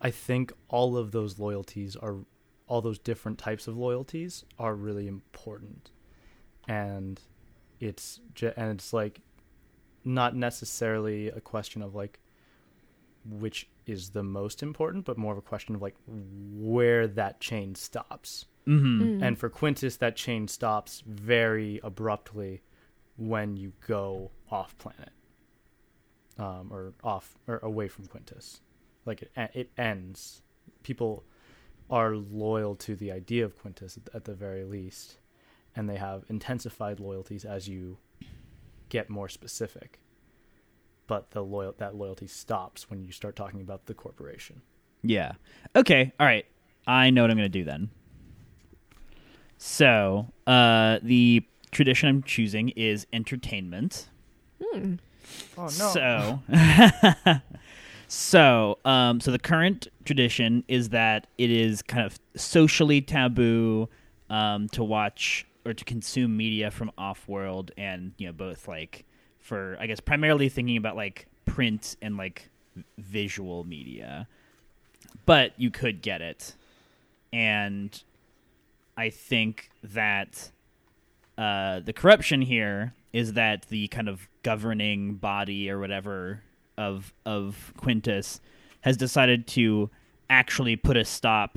[0.00, 2.16] I think all of those loyalties are
[2.66, 5.90] all those different types of loyalties are really important.
[6.68, 7.20] And
[7.80, 9.20] it's ju- and it's like
[10.04, 12.20] not necessarily a question of like
[13.26, 17.74] which is the most important, but more of a question of like where that chain
[17.74, 18.46] stops.
[18.66, 19.02] mm-hmm.
[19.02, 19.22] Mm.
[19.22, 22.62] And for Quintus, that chain stops very abruptly
[23.16, 25.10] when you go off planet,
[26.38, 28.60] um, or off or away from Quintus.
[29.06, 30.42] Like it, it ends.
[30.82, 31.24] People
[31.90, 35.18] are loyal to the idea of Quintus at, at the very least,
[35.76, 37.98] and they have intensified loyalties as you
[38.88, 40.00] get more specific.
[41.06, 44.62] But the loyal that loyalty stops when you start talking about the corporation.
[45.02, 45.32] Yeah.
[45.76, 46.12] Okay.
[46.18, 46.46] All right.
[46.86, 47.90] I know what I'm going to do then.
[49.58, 54.08] So, uh, the tradition I'm choosing is entertainment.
[54.62, 54.94] Hmm.
[55.58, 56.40] Oh So,
[58.08, 63.88] so, um, so the current tradition is that it is kind of socially taboo
[64.30, 69.04] um, to watch or to consume media from off-world, and you know, both like
[69.40, 72.50] for I guess primarily thinking about like print and like
[72.98, 74.28] visual media,
[75.26, 76.54] but you could get it,
[77.32, 78.02] and
[78.96, 80.50] I think that
[81.36, 86.42] uh, the corruption here is that the kind of governing body or whatever
[86.76, 88.40] of of Quintus
[88.82, 89.90] has decided to
[90.28, 91.56] actually put a stop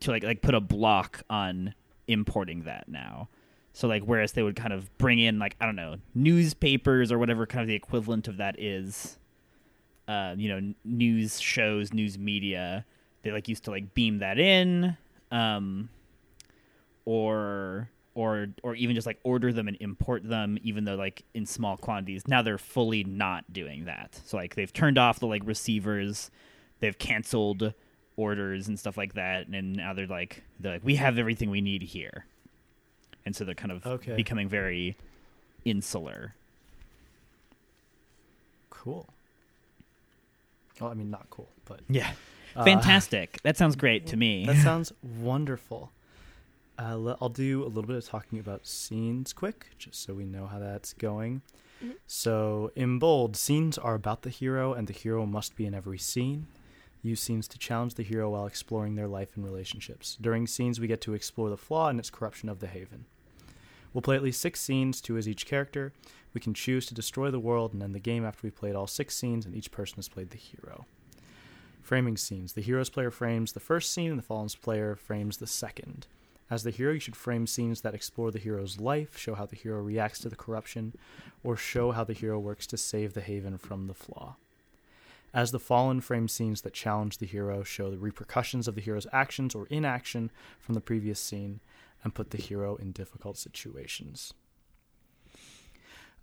[0.00, 1.74] to like like put a block on
[2.06, 3.28] importing that now.
[3.72, 7.18] So like whereas they would kind of bring in like I don't know newspapers or
[7.18, 9.18] whatever kind of the equivalent of that is,
[10.06, 12.84] uh, you know, news shows, news media.
[13.22, 14.96] They like used to like beam that in,
[15.30, 15.90] um,
[17.04, 21.46] or or or even just like order them and import them even though like in
[21.46, 22.26] small quantities.
[22.26, 24.20] Now they're fully not doing that.
[24.24, 26.28] So like they've turned off the like receivers.
[26.80, 27.74] They've canceled
[28.16, 29.46] orders and stuff like that.
[29.46, 32.24] And now they're like they're like we have everything we need here.
[33.24, 34.16] And so they're kind of Okay.
[34.16, 34.96] becoming very
[35.64, 36.34] insular.
[38.70, 39.06] Cool.
[40.80, 42.10] Well, I mean, not cool, but yeah.
[42.56, 43.38] Uh, fantastic.
[43.44, 44.44] That sounds great to me.
[44.46, 45.92] that sounds wonderful.
[46.78, 50.46] Uh, I'll do a little bit of talking about scenes quick, just so we know
[50.46, 51.42] how that's going.
[51.82, 51.96] Mhm.
[52.06, 55.98] So, in bold, scenes are about the hero, and the hero must be in every
[55.98, 56.46] scene.
[57.02, 60.16] Use scenes to challenge the hero while exploring their life and relationships.
[60.20, 63.06] During scenes, we get to explore the flaw and its corruption of the Haven.
[63.92, 65.92] We'll play at least six scenes, two as each character.
[66.34, 68.86] We can choose to destroy the world and end the game after we've played all
[68.86, 70.86] six scenes and each person has played the hero.
[71.82, 72.52] Framing scenes.
[72.52, 76.06] The hero's player frames the first scene and the fallen's player frames the second.
[76.50, 79.56] As the hero, you should frame scenes that explore the hero's life, show how the
[79.56, 80.94] hero reacts to the corruption,
[81.44, 84.36] or show how the hero works to save the haven from the flaw.
[85.34, 89.06] As the fallen, frame scenes that challenge the hero, show the repercussions of the hero's
[89.12, 91.60] actions or inaction from the previous scene,
[92.02, 94.32] and put the hero in difficult situations.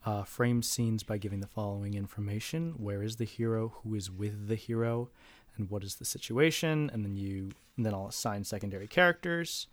[0.05, 3.73] Uh, frame scenes by giving the following information Where is the hero?
[3.83, 5.09] Who is with the hero?
[5.57, 6.89] And what is the situation?
[6.91, 9.67] And then you, and then I'll assign secondary characters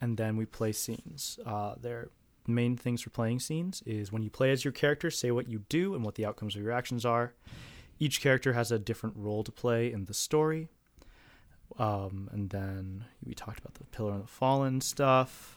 [0.00, 1.38] and then we play scenes.
[1.44, 2.10] Uh, their
[2.46, 5.60] main things for playing scenes is when you play as your character, say what you
[5.68, 7.34] do and what the outcomes of your actions are.
[7.98, 10.68] Each character has a different role to play in the story.
[11.78, 15.56] Um, and then we talked about the Pillar and the Fallen stuff.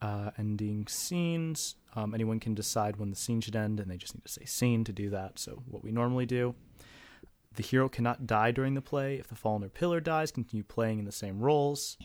[0.00, 1.74] Uh, ending scenes.
[1.96, 4.44] Um, anyone can decide when the scene should end, and they just need to say
[4.44, 5.40] scene to do that.
[5.40, 6.54] So, what we normally do.
[7.56, 9.16] The hero cannot die during the play.
[9.16, 11.96] If the Fallen or Pillar dies, continue playing in the same roles.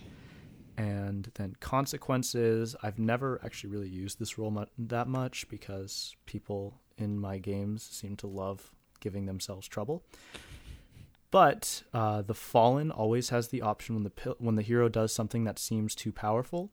[0.78, 2.76] And then consequences.
[2.82, 7.84] I've never actually really used this role mu- that much because people in my games
[7.84, 10.04] seem to love giving themselves trouble.
[11.32, 15.12] But uh, the fallen always has the option when the pil- when the hero does
[15.12, 16.72] something that seems too powerful,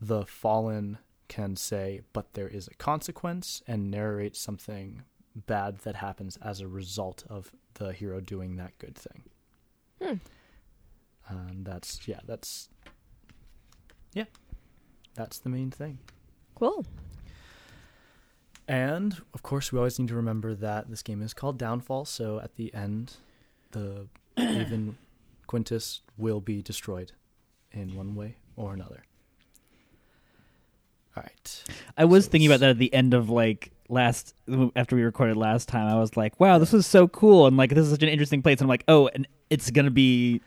[0.00, 6.36] the fallen can say, "But there is a consequence," and narrate something bad that happens
[6.42, 9.22] as a result of the hero doing that good thing.
[10.02, 10.14] Hmm.
[11.28, 12.68] And that's yeah, that's
[14.14, 14.24] yeah,
[15.14, 15.98] that's the main thing.
[16.54, 16.84] Cool.
[18.66, 22.04] And of course, we always need to remember that this game is called Downfall.
[22.04, 23.16] So at the end,
[23.70, 24.98] the even
[25.46, 27.12] Quintus will be destroyed
[27.72, 29.04] in one way or another.
[31.16, 31.64] All right.
[31.96, 34.34] I was So thinking about that at the end of like last
[34.76, 35.86] after we recorded last time.
[35.88, 38.42] I was like, "Wow, this was so cool!" And like, this is such an interesting
[38.42, 38.60] place.
[38.60, 40.42] And I'm like, "Oh, and it's gonna be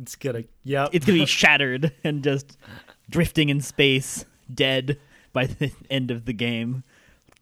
[0.00, 0.88] It's gonna yeah.
[0.92, 2.56] it's gonna be shattered and just
[3.08, 4.98] drifting in space, dead
[5.32, 6.82] by the end of the game."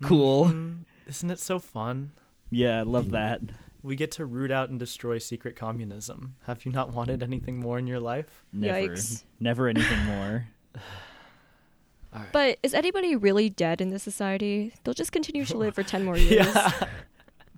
[0.02, 0.46] Cool.
[0.46, 0.78] Mhm.
[1.06, 2.12] Isn't it so fun?
[2.50, 3.40] Yeah, I love that.
[3.82, 6.34] We get to root out and destroy secret communism.
[6.46, 8.44] Have you not wanted anything more in your life?
[8.52, 9.22] Never, Yikes.
[9.38, 10.46] never anything more.
[12.12, 12.32] All right.
[12.32, 14.72] But is anybody really dead in this society?
[14.84, 16.46] They'll just continue to live for 10 more years.
[16.54, 16.70] yeah.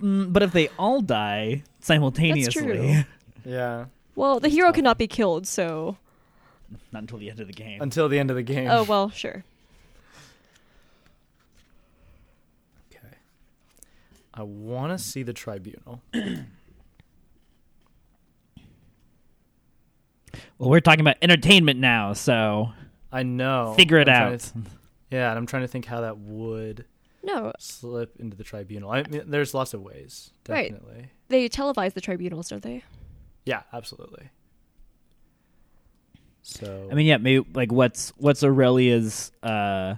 [0.00, 3.02] Mm, but if they all die simultaneously, true.
[3.44, 3.86] yeah.
[4.14, 5.96] Well, the hero cannot be killed, so.
[6.92, 7.80] Not until the end of the game.
[7.82, 8.68] Until the end of the game.
[8.70, 9.44] Oh, well, sure.
[12.92, 13.14] Okay.
[14.34, 16.02] I want to see the tribunal.
[20.58, 22.70] well, we're talking about entertainment now, so
[23.12, 23.74] I know.
[23.76, 24.40] figure it I'm out.
[24.40, 24.64] to th-
[25.10, 26.84] yeah, and I'm trying to think how that would
[27.22, 28.90] No, slip into the tribunal.
[28.90, 30.70] I mean, there's lots of ways, Right.
[30.72, 31.06] definitely.
[31.28, 32.84] they televise the tribunals, don't they?
[33.46, 34.28] Yeah, absolutely.
[36.48, 39.96] So I mean, yeah, maybe like what's what's Aurelia's uh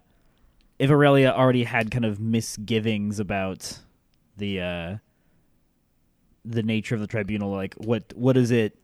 [0.81, 3.79] if Aurelia already had kind of misgivings about
[4.37, 4.97] the uh
[6.45, 8.77] the nature of the tribunal, like what what is it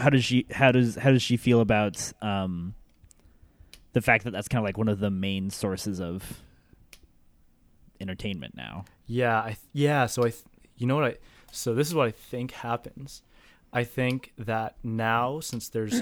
[0.00, 2.74] how does she how does how does she feel about um
[3.92, 6.40] the fact that that's kind of like one of the main sources of
[8.00, 8.84] entertainment now.
[9.06, 10.06] yeah, I th- yeah.
[10.06, 10.44] So I, th-
[10.76, 11.16] you know what I,
[11.52, 13.22] so this is what I think happens.
[13.72, 16.00] I think that now since there's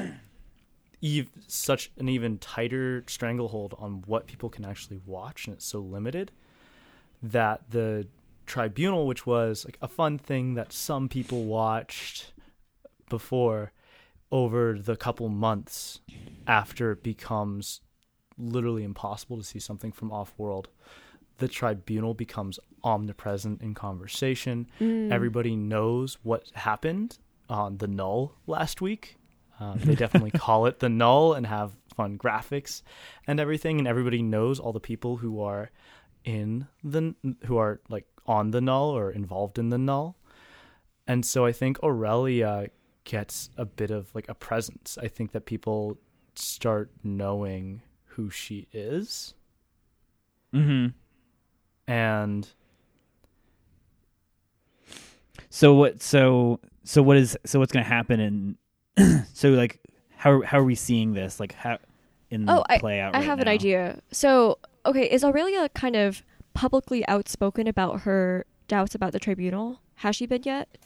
[1.03, 5.81] ev- such an even tighter stranglehold on what people can actually watch, and it's so
[5.81, 6.33] limited,
[7.23, 8.07] that the
[8.47, 12.33] tribunal, which was like a fun thing that some people watched
[13.09, 13.73] before,
[14.33, 16.01] over the couple months
[16.47, 17.81] after it becomes
[18.37, 20.69] literally impossible to see something from off world
[21.39, 24.67] the tribunal becomes omnipresent in conversation.
[24.81, 25.11] Mm.
[25.11, 29.17] Everybody knows what happened on the null last week.
[29.61, 32.83] Um, they definitely call it the null and have fun graphics
[33.27, 35.71] and everything, and everybody knows all the people who are
[36.25, 37.15] in the
[37.47, 40.17] who are like on the null or involved in the null.
[41.07, 42.69] And so I think Aurelia
[43.05, 44.99] gets a bit of like a presence.
[45.01, 45.97] I think that people
[46.35, 49.35] start knowing who she is
[50.53, 50.93] Mhm.
[51.87, 52.49] and
[55.49, 56.03] So what?
[56.03, 58.21] So so what is so what's going to happen?
[58.21, 58.57] And
[59.33, 59.81] so like
[60.17, 61.39] how how are we seeing this?
[61.41, 61.79] Like how
[62.31, 63.15] in Oh, play out?
[63.15, 64.01] I right have an idea.
[64.11, 66.23] So, okay, is Aurelia kind of
[66.55, 69.81] publicly outspoken about her doubts about the tribunal?
[69.97, 70.79] Has she been yet?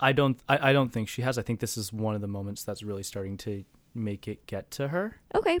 [0.00, 1.38] I don't I, I don't think she has.
[1.38, 4.70] I think this is one of the moments that's really starting to make it get
[4.72, 5.16] to her.
[5.34, 5.60] Okay.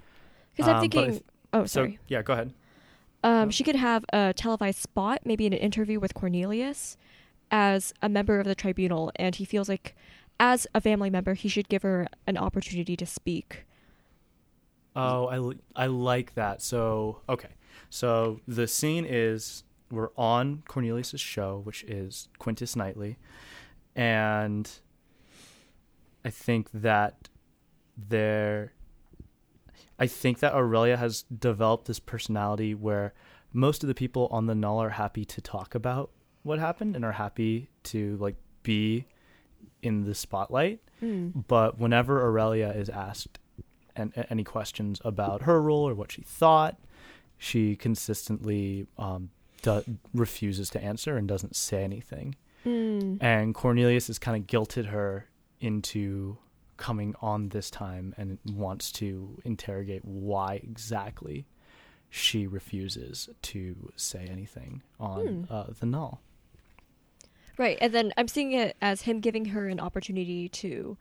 [0.56, 1.10] Because I'm Um, thinking.
[1.12, 1.22] th-
[1.52, 1.98] oh, So sorry.
[2.08, 2.52] yeah, go ahead.
[3.24, 6.96] Um, she could have a televised spot, maybe in an interview with Cornelius,
[7.52, 9.94] as a member of the tribunal, and he feels like,
[10.38, 13.64] as a family member, he should give her an opportunity to speak.
[14.94, 16.62] Oh, I, I like that.
[16.62, 17.54] So okay,
[17.90, 23.18] so the scene is we're on Cornelius's show, which is Quintus Knightley,
[23.96, 24.70] and
[26.24, 27.28] I think that
[27.96, 28.72] there,
[29.98, 33.14] I think that Aurelia has developed this personality where
[33.52, 36.10] most of the people on the null are happy to talk about
[36.42, 39.06] what happened and are happy to like be
[39.82, 40.80] in the spotlight
[41.48, 43.40] but whenever Aurelia is asked
[43.96, 46.78] an, any questions about her role or what she thought,
[47.38, 49.30] she consistently um,
[49.62, 49.82] do-
[50.14, 52.36] refuses to answer and doesn't say anything.
[52.64, 53.18] Mm.
[53.20, 55.26] And Cornelius has kind of guilted her
[55.60, 56.38] into
[56.76, 61.46] coming on this time and wants to interrogate why exactly
[62.10, 65.52] she refuses to say anything on Hmm.
[65.52, 66.20] uh, the null.
[67.58, 70.96] Right, and then I'm seeing it as him giving her an opportunity to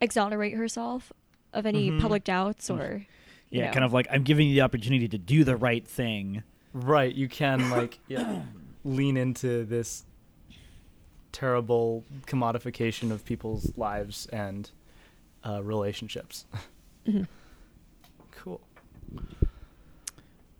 [0.00, 1.12] exonerate herself
[1.52, 2.00] of any Mhm.
[2.00, 3.06] public doubts or
[3.50, 3.72] you Yeah, know.
[3.72, 6.42] kind of like I'm giving you the opportunity to do the right thing.
[6.72, 8.42] Right, you can like yeah,
[8.84, 10.04] lean into this
[11.32, 14.70] terrible commodification of people's lives and
[15.44, 16.46] uh, relationships.
[17.06, 17.26] Mhm.
[18.32, 18.60] Cool.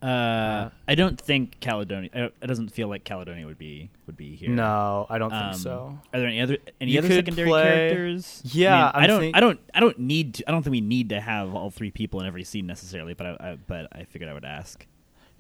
[0.05, 2.11] Uh, I don't think Caledonia.
[2.13, 4.51] Don't- It doesn't feel like Caledonia would be would be here.
[4.51, 5.99] No, I don't Um, think so.
[6.13, 8.43] Are there any other any You other secondary play- characters?
[8.53, 9.21] Yeah, I, mean, I don't.
[9.21, 9.61] think- I don't.
[9.75, 10.49] I don't need to.
[10.49, 13.15] I don't think we need to have all three people in every scene necessarily.
[13.15, 14.87] But I, I but I figured I would ask.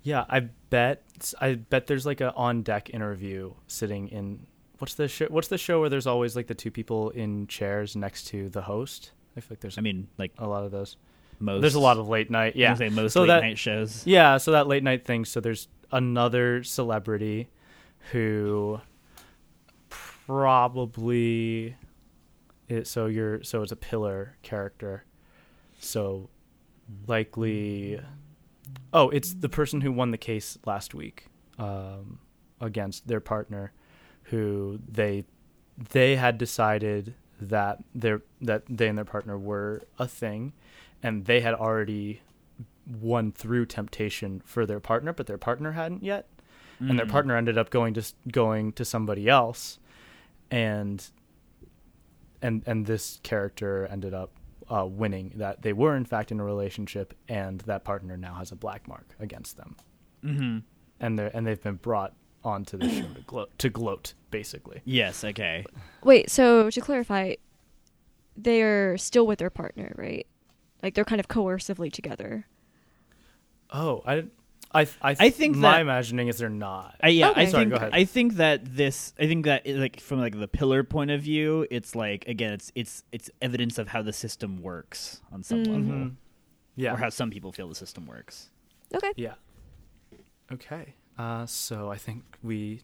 [0.02, 0.40] Yeah, I
[0.70, 1.02] bet
[1.40, 4.46] I bet there's like a on deck interview sitting in
[4.78, 7.96] what's the show what's the show where there's always like the two people in chairs
[7.96, 9.12] next to the host?
[9.36, 10.96] I feel like there's I mean, like a lot of those.
[11.40, 11.60] Most.
[11.60, 12.56] There's a lot of late night.
[12.56, 12.74] Yeah.
[12.74, 14.06] say most so late that, night shows.
[14.06, 15.24] Yeah, so that late night thing.
[15.24, 17.48] So there's another celebrity
[18.12, 18.80] who
[19.88, 21.76] probably
[22.68, 25.04] it, so you're so it's a pillar character.
[25.78, 26.30] So
[27.06, 28.00] likely
[28.92, 31.26] Oh, it's the person who won the case last week
[31.58, 32.20] um,
[32.60, 33.72] against their partner
[34.24, 35.24] who they
[35.92, 40.52] they had decided that their that they and their partner were a thing
[41.04, 42.20] and they had already
[43.00, 46.26] won through temptation for their partner, but their partner hadn't yet,
[46.80, 47.10] and their Mm.
[47.10, 48.02] partner ended up going to
[48.32, 49.78] going to somebody else,
[50.50, 51.10] and
[52.42, 54.30] and and this character ended up
[54.70, 58.50] uh, winning that they were in fact in a relationship, and that partner now has
[58.52, 59.76] a black mark against them,
[60.24, 60.58] Mm-hmm.
[61.00, 64.80] and they and they've been brought onto the show to gloat to gloat basically.
[64.84, 65.24] Yes.
[65.24, 65.64] Okay.
[66.02, 67.34] Wait, so to clarify,
[68.36, 70.26] they're still with their partner, right?
[70.84, 72.46] Like they're kind of coercively together.
[73.70, 74.24] Oh, I.
[74.76, 76.96] I, I, I think my that- imagining is they're not.
[77.00, 77.90] I, yeah, I Sorry, think go ahead.
[77.92, 81.64] I think that this I think that like from like the pillar point of view,
[81.70, 85.68] it's like again, it's it's it's evidence of how the system works on some Mhm.
[85.68, 86.14] level, Mhm.
[86.74, 86.94] Yeah.
[86.94, 88.50] or how some people feel the system works.
[88.92, 89.12] Okay.
[89.16, 89.34] Yeah.
[90.52, 90.94] Okay.
[91.16, 92.80] Uh, so I think we,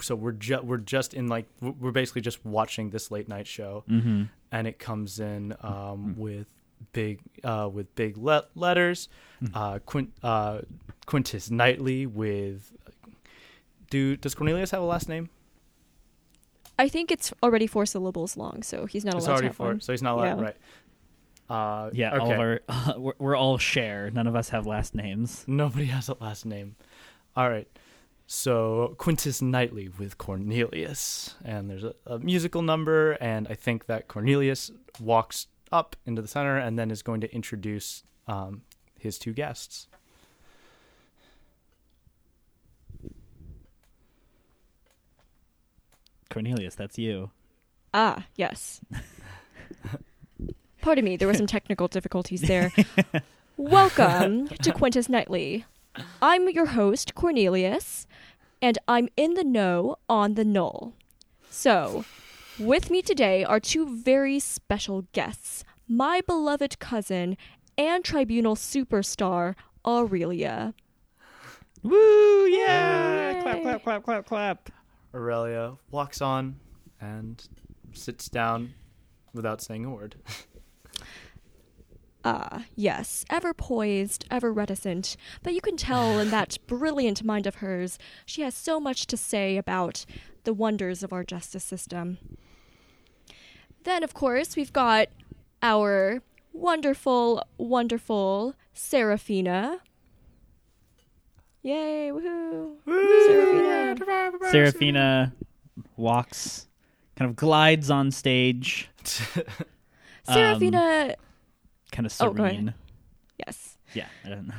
[0.00, 3.84] so we're just we're just in like we're basically just watching this late night show,
[3.86, 4.22] Mm-hmm.
[4.50, 6.48] and it comes in um, with
[6.92, 9.08] big uh, with big le- letters,
[9.54, 10.60] uh, Quint uh,
[11.06, 12.72] Quintus Knightley with.
[13.90, 15.28] Do does Cornelius have a last name?
[16.78, 19.56] I think it's already four syllables long, so he's not It's allowed already to have
[19.56, 19.80] four, one.
[19.80, 20.44] so he's not allowed, Yeah.
[20.44, 20.56] right?
[21.50, 22.24] Uh, Yeah, Okay.
[22.24, 22.60] all of our
[22.98, 24.10] we're, we're all share.
[24.10, 25.44] None of us have last names.
[25.46, 26.76] Nobody has a last name.
[27.36, 27.68] All right.
[28.26, 34.08] So Quintus Knightley with Cornelius, and there's a, a musical number, and I think that
[34.08, 38.62] Cornelius walks up into the center and then is going to introduce um,
[38.98, 39.88] his two guests.
[46.30, 47.30] Cornelius, that's you.
[47.92, 48.80] Ah, yes.
[50.80, 52.72] Pardon me, there were some technical difficulties there.
[53.56, 55.66] Welcome to Quintus Nightly.
[56.22, 58.06] I'm your host, Cornelius,
[58.62, 60.94] and I'm in the know on the null.
[61.50, 62.06] So,
[62.58, 67.36] with me today are two very special guests my beloved cousin
[67.76, 70.74] and tribunal superstar, Aurelia.
[71.82, 72.46] Woo!
[72.46, 73.32] Yeah!
[73.32, 73.42] Yay.
[73.42, 73.62] Clap!
[73.62, 73.82] Clap!
[73.82, 74.04] Clap!
[74.04, 74.26] Clap!
[74.26, 74.70] Clap!
[75.14, 76.56] Aurelia walks on
[77.00, 77.46] and
[77.92, 78.74] sits down
[79.34, 80.16] without saying a word.
[82.24, 87.56] Ah, yes, ever poised, ever reticent, but you can tell in that brilliant mind of
[87.56, 90.06] hers, she has so much to say about
[90.44, 92.18] the wonders of our justice system.
[93.84, 95.08] Then, of course, we've got
[95.62, 96.22] our
[96.52, 99.78] wonderful, wonderful Seraphina.
[101.62, 102.76] Yay, woohoo!
[102.86, 104.50] Seraphina.
[104.50, 105.32] Seraphina
[105.96, 106.66] walks,
[107.16, 108.88] kind of glides on stage,
[110.28, 111.16] Um, Seraphina,
[111.90, 112.74] kind of Oh, serene.
[113.44, 113.76] yes.
[113.92, 114.54] yeah, I don't know.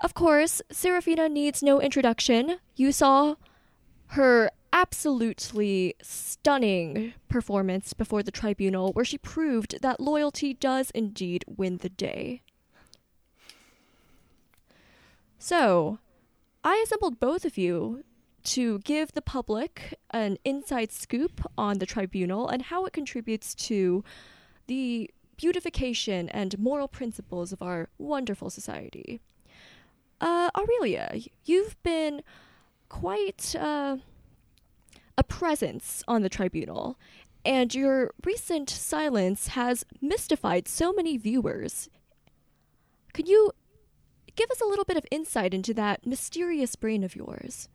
[0.00, 2.58] Of course, Seraphina needs no introduction.
[2.76, 3.36] You saw
[4.08, 4.50] her
[4.84, 11.88] absolutely stunning performance before the tribunal, where she proved that loyalty does indeed win the
[11.88, 12.42] day.
[15.38, 16.00] So,
[16.62, 18.04] I assembled both of you
[18.54, 24.04] to give the public an inside scoop on the tribunal and how it contributes to
[24.66, 29.18] the beautification and moral principles of our wonderful society.
[30.20, 32.22] Uh, Aurelia, you've been
[32.90, 33.96] quite uh,
[35.16, 36.98] a presence on the tribunal,
[37.44, 41.90] And your recent silence has mystified so many viewers.
[43.12, 43.52] Could you
[44.34, 47.68] give us a little bit of insight into that mysterious brain of yours?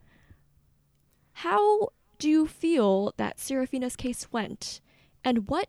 [1.34, 4.80] How do you feel that Seraphina's case went?
[5.24, 5.68] And what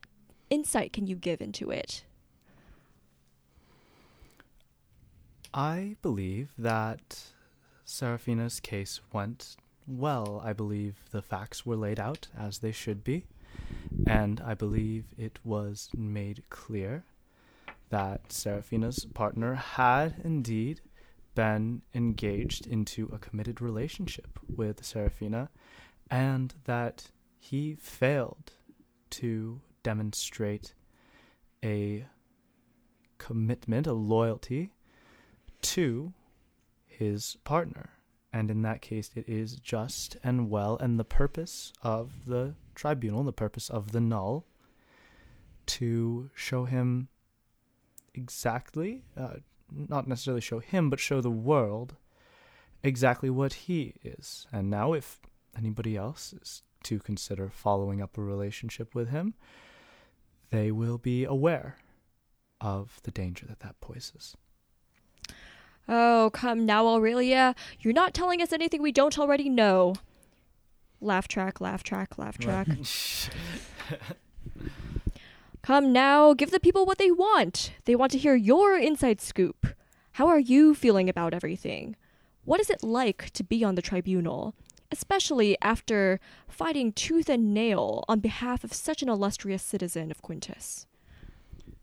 [0.50, 2.04] insight can you give into it?
[5.54, 7.32] I believe that
[7.86, 9.58] Seraphina's case went
[9.98, 10.42] well.
[10.44, 13.26] I believe the facts were laid out as they should be,
[14.08, 17.04] and I believe it was made clear
[17.90, 20.82] that Seraphina's partner had indeed
[21.36, 25.50] been engaged into a committed relationship with Seraphina,
[26.10, 28.54] and that he failed
[29.10, 30.74] to demonstrate
[31.64, 32.06] a
[33.18, 34.72] commitment, a loyalty
[35.62, 36.14] to
[36.88, 37.92] his partner.
[38.34, 43.24] And in that case, it is just and well, and the purpose of the tribunal,
[43.24, 44.46] the purpose of the null,
[45.66, 47.10] to show him
[48.14, 49.36] exactly, uh,
[49.70, 51.96] not necessarily show him, but show the world
[52.84, 54.48] exactly what he is.
[54.52, 55.20] And now, if
[55.58, 59.34] anybody else is to consider following up a relationship with him,
[60.52, 61.78] they will be aware
[62.60, 64.36] of the danger that that poses.
[65.94, 67.54] Oh, come now, Aurelia.
[67.82, 69.96] You're not telling us anything we don't already know.
[71.02, 72.70] Laugh track, laugh track, laugh track.
[75.62, 77.74] come now, give the people what they want.
[77.84, 79.68] They want to hear your inside scoop.
[80.14, 81.98] How are you feeling about everything?
[82.46, 84.56] What is it like to be on the tribunal,
[84.94, 90.88] especially after fighting tooth and nail on behalf of such an illustrious citizen of Quintus?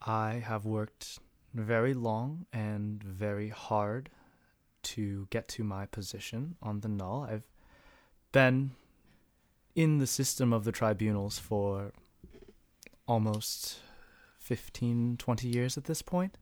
[0.01, 1.19] I have worked
[1.55, 4.11] very long and very hard
[4.83, 7.27] to get to my position on the null.
[7.31, 7.49] I've
[8.33, 8.73] been
[9.75, 11.93] in the system of the tribunals for
[13.07, 13.79] almost
[14.39, 16.39] 15, 20 years at this point.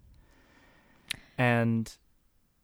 [1.39, 1.93] And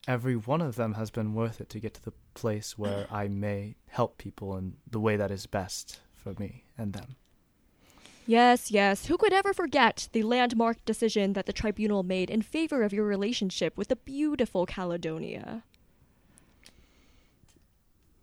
[0.09, 3.29] every one of them has been worth it to get to the place where I
[3.29, 7.17] may help people in the way that is best for me and them.
[8.27, 9.07] Yes, yes.
[9.07, 13.05] Who could ever forget the landmark decision that the tribunal made in favor of your
[13.05, 15.65] relationship with the beautiful Caledonia?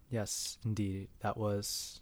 [0.10, 1.10] Yes, indeed.
[1.20, 2.02] That was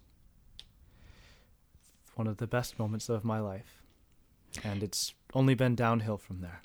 [2.14, 3.82] one of the best moments of my life.
[4.64, 6.62] And it's only been downhill from there.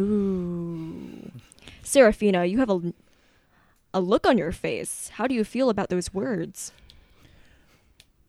[0.00, 1.32] Ooh.
[1.82, 2.94] Seraphina, you have a,
[3.92, 5.10] a look on your face.
[5.14, 6.72] How do you feel about those words?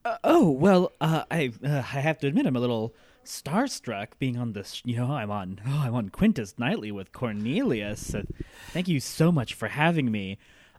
[0.06, 2.94] Uh, oh well, uh, I uh, I have to admit I'm a little
[3.26, 4.84] starstruck being on this.
[4.86, 8.14] You know, I'm on oh I'm on Quintus Nightly with Cornelius.
[8.14, 8.22] Uh,
[8.70, 10.38] thank you so much for having me.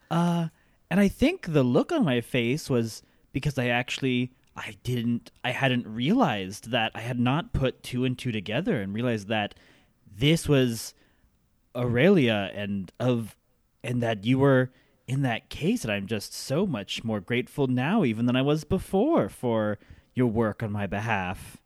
[0.09, 0.47] Uh,
[0.89, 3.03] and I think the look on my face was
[3.33, 8.17] because I actually I didn't I hadn't realized that I had not put two and
[8.17, 9.55] two together and realized that
[10.15, 10.93] this was
[11.75, 13.35] Aurelia and of
[13.83, 14.71] and that you were
[15.07, 19.29] in that case I'm just so much more grateful now even than I was before
[19.29, 19.79] for
[20.13, 21.57] your work on my behalf.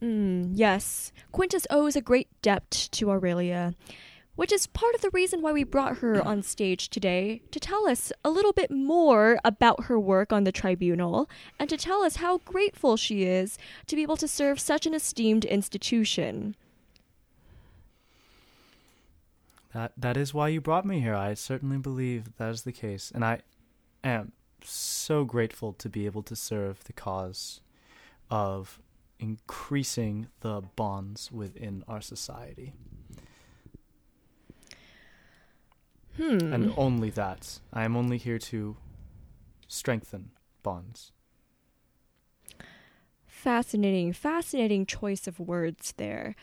[0.00, 3.74] Mm, yes, Quintus owes a great debt to Aurelia,
[4.36, 7.88] which is part of the reason why we brought her on stage today to tell
[7.88, 12.16] us a little bit more about her work on the tribunal and to tell us
[12.16, 16.54] how grateful she is to be able to serve such an esteemed institution.
[19.74, 21.14] That that is why you brought me here.
[21.14, 23.40] I certainly believe that is the case, and I
[24.02, 27.60] am so grateful to be able to serve the cause
[28.30, 28.80] of
[29.18, 32.72] increasing the bonds within our society.
[36.16, 36.52] Hmm.
[36.52, 37.60] And only that.
[37.72, 38.76] I am only here to
[39.68, 40.30] strengthen
[40.62, 41.12] bonds.
[43.26, 46.34] Fascinating, fascinating choice of words there.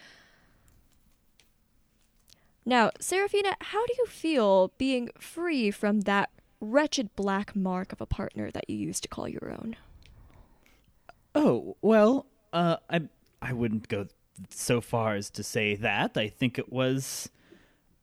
[2.65, 8.05] Now, Seraphina, how do you feel being free from that wretched black mark of a
[8.05, 9.75] partner that you used to call your own?
[11.35, 13.01] Oh, well, uh I
[13.41, 14.07] I wouldn't go
[14.49, 16.17] so far as to say that.
[16.17, 17.29] I think it was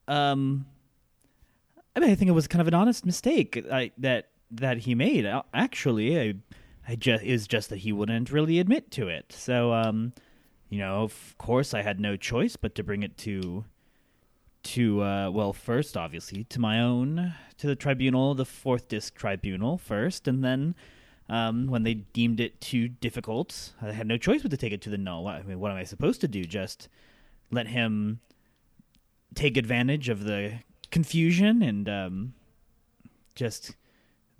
[0.06, 0.66] um
[1.96, 4.94] I mean I think it was kind of an honest mistake I, that that he
[4.94, 5.26] made.
[5.26, 6.34] Uh, Actually, I
[6.86, 9.32] I just is just that he wouldn't really admit to it.
[9.32, 10.12] So um
[10.68, 13.64] you know, of course I had no choice but to bring it to
[14.62, 19.78] to uh, well first obviously to my own to the tribunal the fourth disc tribunal
[19.78, 20.74] first and then
[21.28, 24.80] um, when they deemed it too difficult i had no choice but to take it
[24.80, 26.88] to the null i mean what am i supposed to do just
[27.50, 28.20] let him
[29.34, 30.52] take advantage of the
[30.90, 32.34] confusion and um,
[33.34, 33.74] just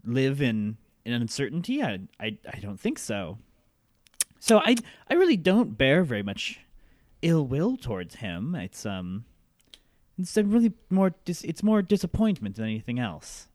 [0.05, 3.39] live in in uncertainty, I, I I don't think so.
[4.39, 4.77] So I
[5.09, 6.61] I really don't bear very much
[7.23, 8.55] ill will towards him.
[8.55, 9.25] It's um
[10.19, 13.49] it's a really more dis- it's more disappointment than anything else.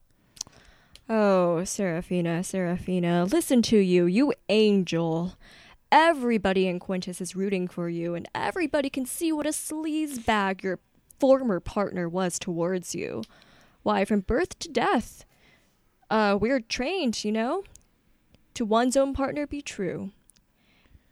[1.09, 5.35] Oh, Seraphina, Seraphina, listen to you, you angel.
[5.89, 10.63] Everybody in Quintus is rooting for you, and everybody can see what a sleaze bag
[10.63, 10.79] your
[11.17, 13.23] former partner was towards you.
[13.83, 15.23] Why, from birth to death.
[16.09, 17.63] Uh, we're trained, you know?
[18.55, 20.11] To one's own partner be true.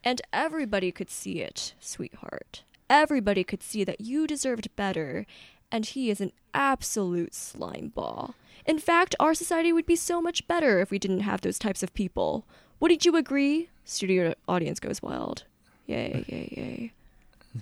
[0.03, 2.63] And everybody could see it, sweetheart.
[2.89, 5.25] Everybody could see that you deserved better,
[5.71, 8.35] and he is an absolute slime ball.
[8.65, 11.83] In fact, our society would be so much better if we didn't have those types
[11.83, 12.45] of people.
[12.79, 13.69] Wouldn't you agree?
[13.83, 15.43] Studio audience goes wild.
[15.85, 17.61] Yay, yay, yay.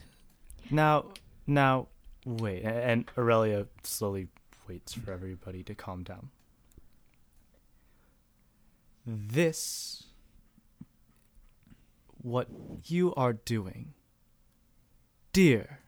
[0.71, 1.05] Now,
[1.45, 1.87] now,
[2.25, 2.63] wait.
[2.63, 4.27] And Aurelia slowly
[4.67, 6.29] waits for everybody to calm down.
[9.05, 10.03] This,
[12.21, 12.47] what
[12.85, 13.93] you are doing,
[15.33, 15.79] dear,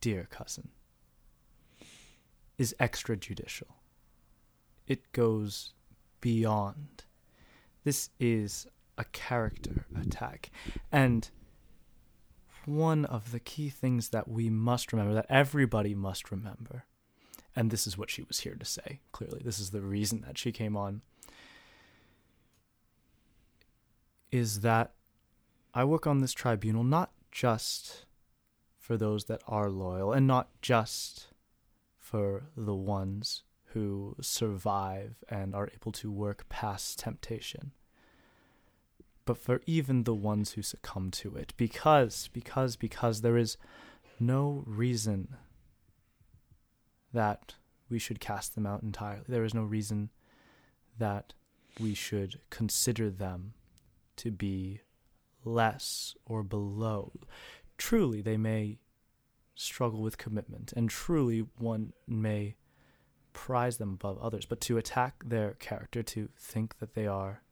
[0.00, 0.68] dear cousin,
[2.58, 3.72] is extrajudicial.
[4.86, 5.72] It goes
[6.20, 7.04] beyond.
[7.84, 8.66] This is
[8.98, 10.50] a character attack.
[10.92, 11.30] And
[12.66, 16.84] one of the key things that we must remember, that everybody must remember,
[17.56, 20.36] and this is what she was here to say, clearly, this is the reason that
[20.36, 21.00] she came on,
[24.30, 24.92] is that
[25.72, 28.04] I work on this tribunal not just
[28.90, 31.28] for those that are loyal and not just
[31.96, 37.70] for the ones who survive and are able to work past temptation
[39.24, 41.52] but for even the ones who succumb to it.
[41.56, 43.56] Because because because there is
[44.18, 45.36] no reason
[47.12, 47.54] that
[47.88, 49.22] we should cast them out entirely.
[49.28, 50.10] There is no reason
[50.98, 51.32] that
[51.78, 53.52] we should consider them
[54.16, 54.80] to be
[55.44, 57.12] less or below
[57.80, 58.78] truly they may
[59.54, 62.54] struggle with commitment and truly one may
[63.32, 67.42] prize them above others but to attack their character to think that they are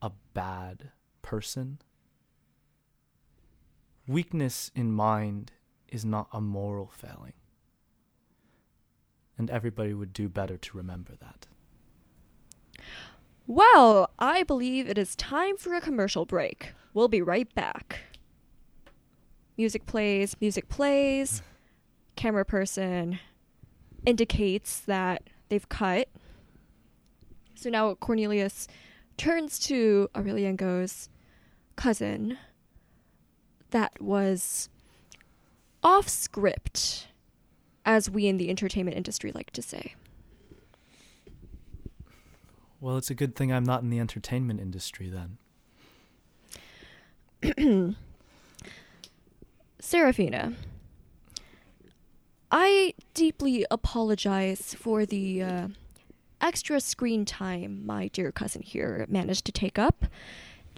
[0.00, 1.78] a bad person.
[4.06, 5.52] Weakness in mind
[5.88, 7.34] is not a moral failing.
[9.36, 11.46] And everybody would do better to remember that.
[13.46, 16.72] Well, I believe it is time for a commercial break.
[16.94, 18.00] We'll be right back.
[19.58, 21.42] Music plays, music plays.
[22.14, 23.18] Camera person
[24.06, 26.08] indicates that they've cut.
[27.56, 28.68] So now Cornelius
[29.16, 31.08] turns to Aurelia and goes,
[31.74, 32.38] Cousin,
[33.70, 34.68] that was
[35.82, 37.08] off script,
[37.84, 39.96] as we in the entertainment industry like to say.
[42.80, 45.12] Well, it's a good thing I'm not in the entertainment industry
[47.42, 47.96] then.
[49.80, 50.54] Seraphina,
[52.50, 55.68] I deeply apologize for the uh,
[56.40, 60.06] extra screen time my dear cousin here managed to take up,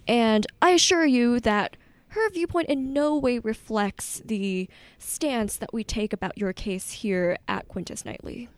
[0.07, 1.77] and I assure you that
[2.09, 7.39] her viewpoint in no way reflects the stance that we take about your case here
[7.47, 8.49] at Quintus Knightley.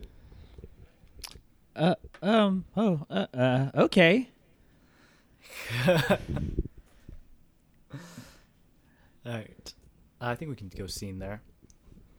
[1.75, 4.29] Uh um oh uh, uh okay.
[5.87, 5.97] All
[9.25, 9.72] right.
[10.23, 11.41] I think we can go scene there.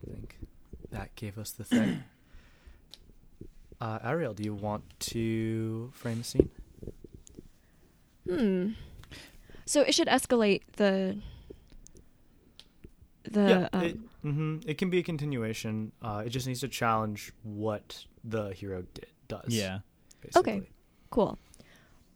[0.06, 0.38] I think
[0.90, 2.04] that gave us the thing.
[3.80, 6.48] Uh, Ariel, do you want to frame the scene?
[8.26, 8.68] Hmm.
[9.66, 11.18] So it should escalate the
[13.24, 15.92] the yeah, um, it, hmm it can be a continuation.
[16.00, 19.48] Uh, it just needs to challenge what the hero did does.
[19.48, 19.80] Yeah.
[20.22, 20.70] Basically.
[21.10, 21.36] Cool.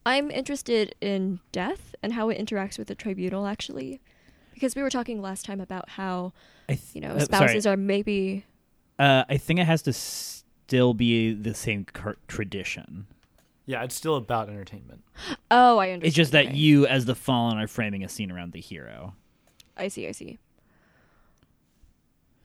[0.06, 4.00] I'm interested in death and how it interacts with the tribunal, actually,
[4.58, 6.32] because we were talking last time about how
[6.68, 7.74] I th- you know uh, spouses sorry.
[7.74, 8.44] are maybe.
[8.98, 13.06] Uh, I think it has to still be the same cur- tradition.
[13.66, 15.02] Yeah, it's still about entertainment.
[15.50, 16.04] Oh, I understand.
[16.08, 16.56] It's just that okay.
[16.56, 19.14] you, as the fallen, are framing a scene around the hero.
[19.76, 20.06] I see.
[20.08, 20.38] I see.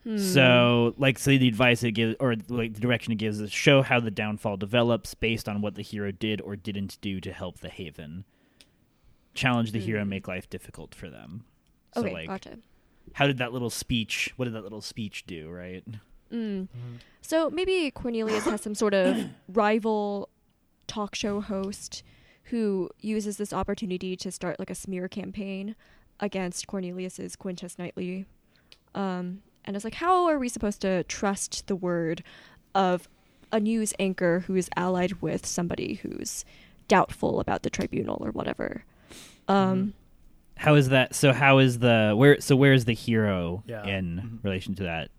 [0.04, 0.18] Hmm.
[0.18, 3.82] So, like, say the advice it gives, or like the direction it gives, is show
[3.82, 7.58] how the downfall develops based on what the hero did or didn't do to help
[7.60, 8.24] the Haven.
[9.34, 10.02] Challenge the hero, Hmm.
[10.02, 11.44] and make life difficult for them.
[11.94, 12.58] So, okay, like, gotcha.
[13.12, 14.32] how did that little speech?
[14.36, 15.50] What did that little speech do?
[15.50, 15.84] Right?
[16.32, 16.68] Mm.
[17.22, 20.28] So maybe Cornelius has some sort of rival
[20.86, 22.02] talk show host
[22.44, 25.76] who uses this opportunity to start like a smear campaign
[26.20, 28.26] against Cornelius's Quintus Knightley.
[28.94, 32.22] Um, and it's like, how are we supposed to trust the word
[32.74, 33.08] of
[33.54, 36.44] a news anchor who is allied with somebody who's
[36.88, 38.84] doubtful about the tribunal or whatever.
[39.48, 39.94] Um,
[40.56, 41.14] How is that?
[41.14, 42.40] So how is the where?
[42.40, 43.86] So where is the hero Yeah.
[43.86, 44.44] in Mhm.
[44.44, 45.10] relation to that?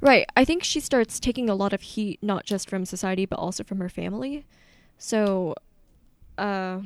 [0.00, 0.26] Right.
[0.36, 3.64] I think she starts taking a lot of heat, not just from society, but also
[3.64, 4.44] from her family.
[4.98, 5.54] So,
[6.38, 6.80] uh,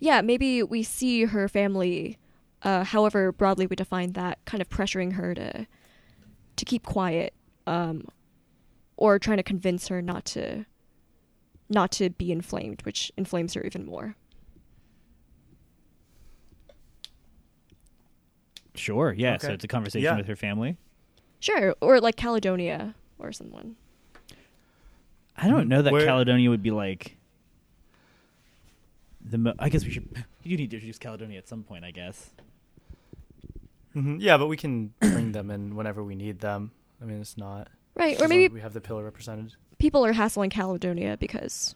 [0.00, 2.18] yeah, maybe we see her family,
[2.62, 5.66] uh, however broadly we define that, kind of pressuring her to
[6.56, 7.34] to keep quiet,
[7.66, 8.06] um,
[8.96, 10.64] or trying to convince her not to
[11.68, 14.14] not to be inflamed, which inflames her even more.
[18.74, 19.12] Sure.
[19.16, 19.36] Yeah.
[19.38, 20.16] So it's a conversation Yeah.
[20.16, 20.76] with her family.
[21.40, 23.76] Sure, or like Caledonia or someone.
[25.36, 25.68] I don't Mhm.
[25.68, 27.16] know that Where- Caledonia would be like
[29.24, 29.38] the.
[29.38, 30.08] Mo- I guess we should.
[30.46, 32.30] You need to introduce Caledonia at some point, I guess.
[33.94, 36.70] hmm Yeah, but we can bring them in whenever we need them.
[37.00, 37.68] I mean, it's not.
[37.94, 39.54] Right, or maybe we have the pillar represented.
[39.78, 41.74] people are hassling Caledonia because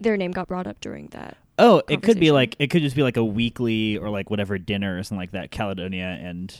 [0.00, 1.38] their name got brought up during that.
[1.64, 4.58] Oh, it could be like it could just be like a weekly or like whatever
[4.58, 5.52] dinner or something like that.
[5.52, 6.52] Caledonia and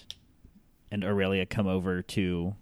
[0.92, 2.54] and Aurelia come over to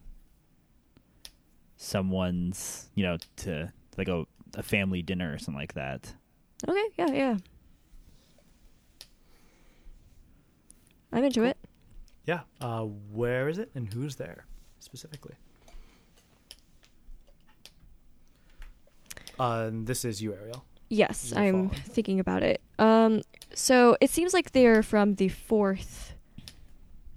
[1.76, 4.24] someone's, you know, to like a
[4.54, 6.14] a family dinner or something like that.
[6.66, 7.36] Okay, yeah, yeah.
[11.12, 11.58] I'm into it.
[12.24, 12.40] Yeah.
[12.58, 14.46] Uh, where is it and who's there
[14.78, 15.34] specifically?
[19.38, 20.64] Uh, this is you, Ariel.
[20.92, 21.70] Yes, You're I'm following.
[21.88, 22.60] thinking about it.
[22.78, 23.22] Um,
[23.54, 26.14] so it seems like they're from the fourth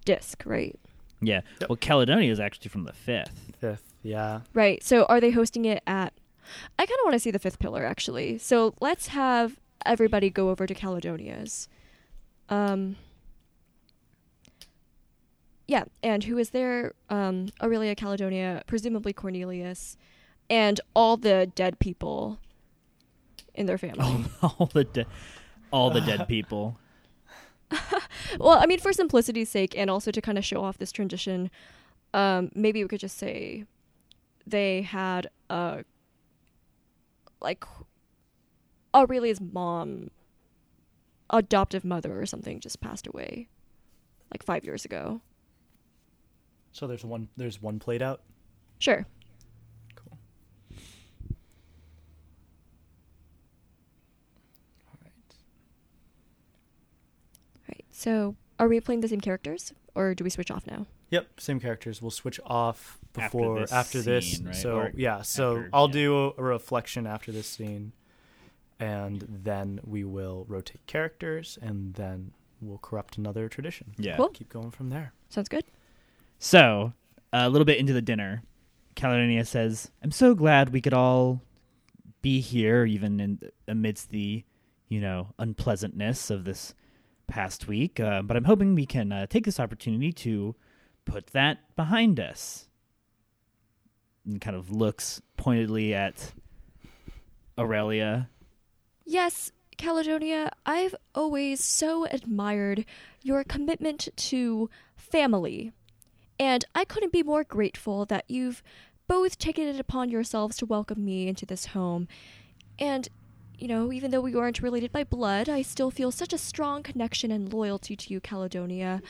[0.05, 0.79] disc, right?
[1.21, 1.41] Yeah.
[1.59, 1.69] Yep.
[1.69, 3.51] Well, Caledonia is actually from the fifth.
[3.59, 3.93] Fifth.
[4.03, 4.41] Yeah.
[4.53, 4.83] Right.
[4.83, 6.13] So are they hosting it at?
[6.77, 8.37] I kind of want to see the fifth pillar actually.
[8.37, 11.67] So let's have everybody go over to Caledonia's.
[12.49, 12.97] Um.
[15.65, 16.93] Yeah, and who is there?
[17.09, 19.95] Um, Aurelia Caledonia, presumably Cornelius,
[20.49, 22.37] and all the dead people
[23.55, 24.25] in their family.
[24.41, 25.05] All, all the de-
[25.71, 26.77] all the dead people.
[28.39, 31.49] Well, I mean, for simplicity's sake, and also to kind of show off this transition,
[32.13, 33.65] um, maybe we could just say
[34.45, 35.83] they had a
[37.41, 37.63] like
[38.93, 40.11] Aurelia's mom,
[41.29, 43.47] adoptive mother or something, just passed away,
[44.31, 45.21] like five years ago.
[46.71, 47.27] So there's one.
[47.37, 48.21] There's one played out.
[48.79, 49.05] Sure.
[49.95, 50.17] Cool.
[54.87, 55.35] All right.
[57.69, 57.85] Right.
[58.03, 60.87] So, are we playing the same characters, or do we switch off now?
[61.11, 61.39] Yep.
[61.39, 62.01] Same characters.
[62.01, 64.29] We'll switch off After before this after this.
[64.33, 64.55] scene, right?
[64.55, 65.21] So Or yeah.
[65.21, 65.93] So after- I'll yeah.
[65.93, 67.93] do a reflection after this scene,
[68.77, 73.93] and then we will rotate characters, and then we'll corrupt another tradition.
[73.97, 74.17] Yeah.
[74.17, 74.29] Cool.
[74.29, 75.13] Keep going from there.
[75.29, 75.63] Sounds good.
[76.39, 76.91] So,
[77.31, 78.43] a little bit into the dinner,
[78.95, 81.41] Caledonia says, "I'm so glad we could all
[82.21, 84.43] be here, even in amidst the,
[84.89, 86.73] you know, unpleasantness of this
[87.27, 87.99] past week.
[87.99, 90.55] Uh, but I'm hoping we can uh, take this opportunity to
[91.05, 92.67] put that behind us."
[94.25, 96.31] And kind of looks pointedly at
[97.57, 98.29] Aurelia.
[99.05, 102.85] Yes, Caledonia, I've always so admired
[103.21, 105.73] your commitment to family.
[106.39, 108.63] And I couldn't be more grateful that you've
[109.07, 112.07] both taken it upon yourselves to welcome me into this home.
[112.79, 113.09] And,
[113.57, 116.83] you know, even though we aren't related by blood, I still feel such a strong
[116.83, 119.01] connection and loyalty to you, Caledonia,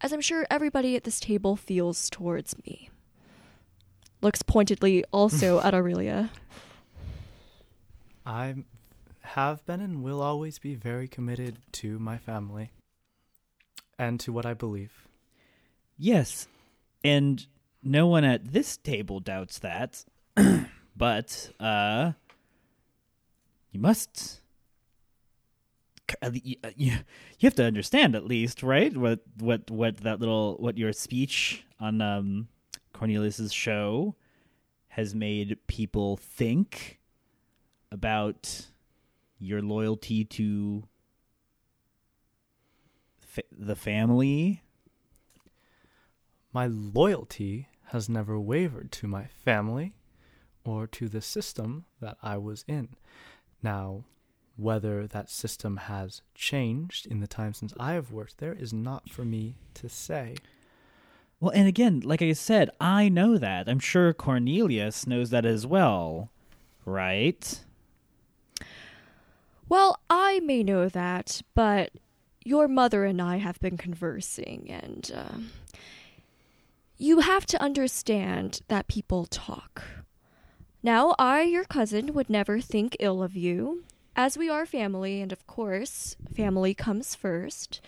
[0.00, 2.90] as I'm sure everybody at this table feels towards me.
[4.22, 6.30] Looks pointedly also at Aurelia.
[8.24, 8.54] I
[9.20, 12.70] have been and will always be very committed to my family
[13.98, 15.06] and to what I believe.
[15.98, 16.46] Yes,
[17.02, 17.46] and
[17.82, 20.04] no one at this table doubts that.
[20.96, 22.12] but uh
[23.76, 24.40] you must
[26.22, 26.56] uh, uh, you,
[27.38, 28.96] you have to understand at least, right?
[28.96, 32.48] What what what that little what your speech on um
[32.94, 34.16] Cornelius's show
[34.88, 37.00] has made people think
[37.92, 38.66] about
[39.38, 40.84] your loyalty to
[43.20, 44.62] fa- the family
[46.52, 49.94] My loyalty has never wavered to my family
[50.64, 52.96] or to the system that I was in.
[53.66, 54.04] Now,
[54.56, 59.10] whether that system has changed in the time since I have worked there is not
[59.10, 60.36] for me to say.
[61.40, 63.68] Well, and again, like I said, I know that.
[63.68, 66.30] I'm sure Cornelius knows that as well,
[66.84, 67.64] right?
[69.68, 71.90] Well, I may know that, but
[72.44, 75.50] your mother and I have been conversing, and um,
[76.98, 79.82] you have to understand that people talk.
[80.86, 83.82] Now, I, your cousin, would never think ill of you,
[84.14, 87.80] as we are family, and of course, family comes first.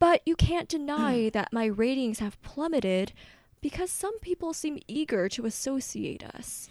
[0.00, 3.12] But you can't deny that my ratings have plummeted
[3.60, 6.68] because some people seem eager to associate us.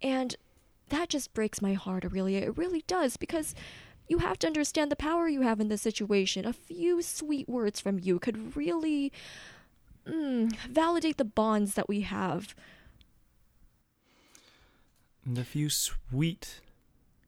[0.00, 0.36] And
[0.90, 2.42] that just breaks my heart, Aurelia.
[2.42, 3.56] It really does, because
[4.06, 6.46] you have to understand the power you have in this situation.
[6.46, 9.12] A few sweet words from you could really
[10.06, 12.54] mm, validate the bonds that we have.
[15.24, 16.60] And a few sweet,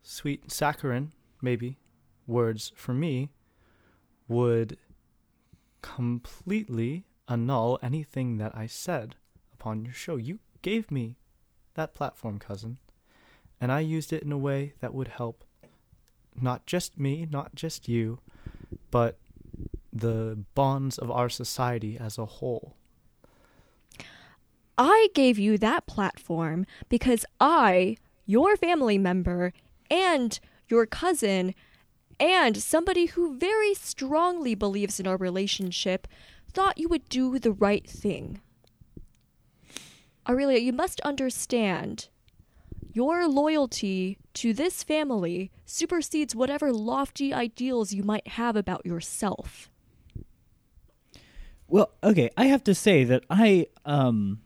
[0.03, 1.79] sweet saccharine, maybe,
[2.27, 3.31] words for me
[4.29, 4.79] would
[5.83, 9.17] completely annul anything that I said
[9.53, 10.17] upon your show.
[10.17, 11.17] You gave me
[11.75, 12.79] that platform, cousin,
[13.61, 15.45] and I used it in a way that would help
[16.41, 18.21] not just me, not just you,
[18.91, 19.19] but
[19.93, 22.77] the bonds of our society as a whole.
[24.79, 27.97] I gave you that platform because I,
[28.27, 29.53] your family member,
[29.91, 31.55] and your cousin,
[32.19, 36.09] and somebody who very strongly believes in our relationship,
[36.53, 38.41] thought you would do the right thing.
[40.29, 42.09] Aurelia, you must understand
[42.93, 49.71] your loyalty to this family supersedes whatever lofty ideals you might have about yourself.
[51.69, 54.41] Well, okay, I have to say that I um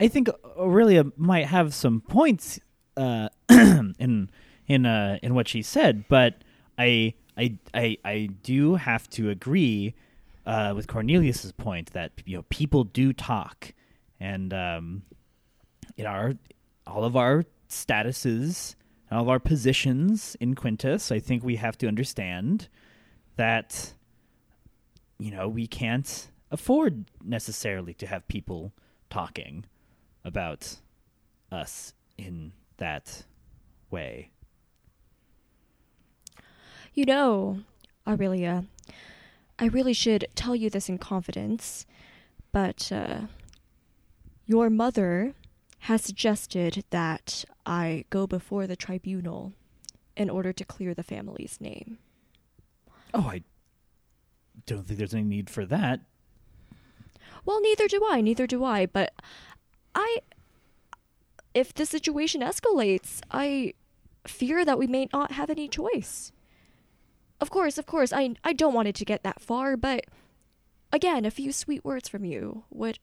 [0.00, 0.28] I think
[0.58, 2.58] Aurelia might have some points
[2.96, 4.30] uh in
[4.66, 6.42] in uh in what she said, but
[6.78, 9.94] I I I I do have to agree
[10.46, 13.74] uh with Cornelius's point that you know people do talk.
[14.18, 15.02] And um
[15.96, 16.34] in our
[16.86, 18.74] all of our statuses
[19.12, 22.68] all of our positions in Quintus, I think we have to understand
[23.36, 23.94] that
[25.20, 28.72] you know, we can't afford necessarily to have people
[29.10, 29.66] talking
[30.24, 30.76] about
[31.50, 33.24] us in that
[33.90, 34.30] way.
[36.94, 37.60] You know,
[38.06, 38.64] Aurelia,
[39.58, 41.86] I really should tell you this in confidence,
[42.52, 43.22] but uh,
[44.46, 45.34] your mother
[45.84, 49.52] has suggested that I go before the tribunal
[50.16, 51.98] in order to clear the family's name.
[53.14, 53.42] Oh, I
[54.66, 56.00] don't think there's any need for that.
[57.44, 59.14] Well, neither do I, neither do I, but
[59.94, 60.18] I.
[61.52, 63.74] If the situation escalates, I
[64.26, 66.32] fear that we may not have any choice.
[67.40, 70.04] Of course, of course, I, I don't want it to get that far, but
[70.92, 72.98] again, a few sweet words from you would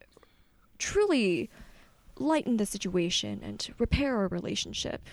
[0.78, 1.50] truly
[2.18, 5.08] lighten the situation and repair our relationship.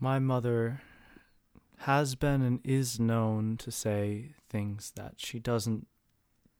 [0.00, 0.82] My mother
[1.78, 5.86] has been and is known to say things that she doesn't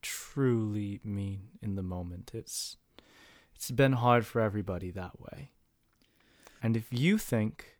[0.02, 2.32] truly mean in the moment.
[2.34, 2.76] It's
[3.62, 5.52] it's been hard for everybody that way.
[6.60, 7.78] And if you think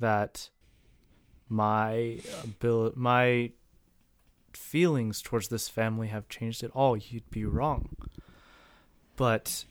[0.00, 0.50] that
[1.48, 3.52] my abil- my
[4.52, 7.94] feelings towards this family have changed at all, you'd be wrong.
[9.14, 9.66] But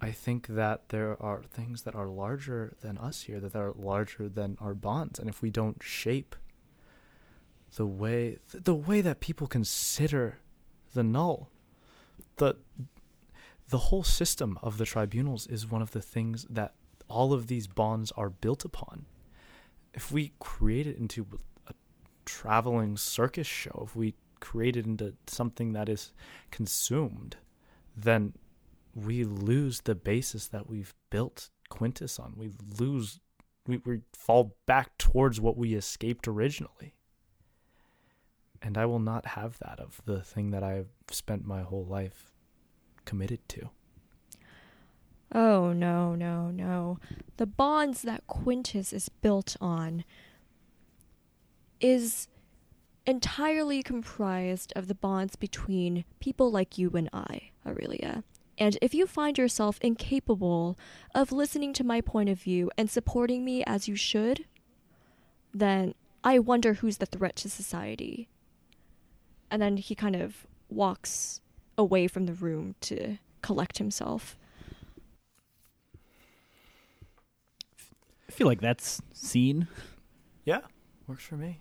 [0.00, 4.28] I think that there are things that are larger than us here, that are larger
[4.28, 6.36] than our bonds, and if we don't shape
[7.74, 10.38] the way the way that people consider
[10.94, 11.48] the null,
[12.36, 12.54] the
[13.70, 16.74] the whole system of the tribunals is one of the things that
[17.08, 19.06] all of these bonds are built upon.
[19.94, 21.26] If we create it into
[21.68, 21.72] a
[22.24, 26.12] traveling circus show, if we create it into something that is
[26.50, 27.36] consumed,
[27.96, 28.32] then
[28.94, 32.34] we lose the basis that we've built Quintus on.
[32.36, 33.20] We lose,
[33.66, 36.94] we, we fall back towards what we escaped originally.
[38.62, 42.29] And I will not have that of the thing that I've spent my whole life
[43.04, 43.70] committed to.
[45.32, 46.98] Oh, no, no, no.
[47.36, 50.04] The bonds that Quintus is built on
[51.80, 52.28] is
[53.06, 58.24] entirely comprised of the bonds between people like you and I, Aurelia.
[58.58, 60.78] And if you find yourself incapable
[61.14, 64.44] of listening to my point of view and supporting me as you should,
[65.54, 68.28] then I wonder who's the threat to society.
[69.50, 71.39] And then he kind of walks
[71.80, 74.36] away from the room to collect himself.
[78.28, 79.66] I feel like that's seen.
[80.44, 80.60] Yeah,
[81.08, 81.58] works for me.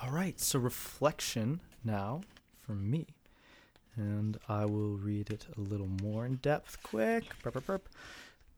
[0.00, 2.20] All right, so reflection now
[2.60, 3.06] for me.
[3.96, 7.24] And I will read it a little more in depth, quick.
[7.42, 7.88] Burp, burp, burp.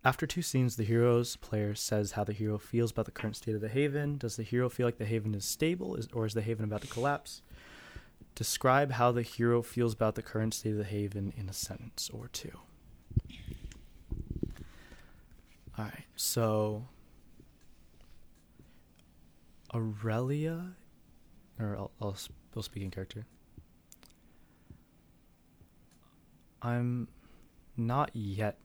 [0.05, 3.55] After two scenes, the hero's player says how the hero feels about the current state
[3.55, 4.18] of the haven.
[4.18, 6.83] Does the hero feel like the haven is stable, is, or is the haven about
[6.83, 7.43] to collapse?
[8.35, 12.11] Describe how the hero feels about the current state of the haven in a sentence
[12.12, 12.59] or two.
[15.78, 16.05] All right.
[16.16, 16.87] So
[19.74, 20.72] Aurelia,
[21.59, 22.16] or I'll, I'll,
[22.57, 23.26] I'll speak in character.
[26.62, 27.09] I'm
[27.76, 28.59] not yet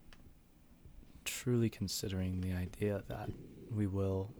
[1.23, 3.29] truly considering the idea that
[3.73, 4.33] we will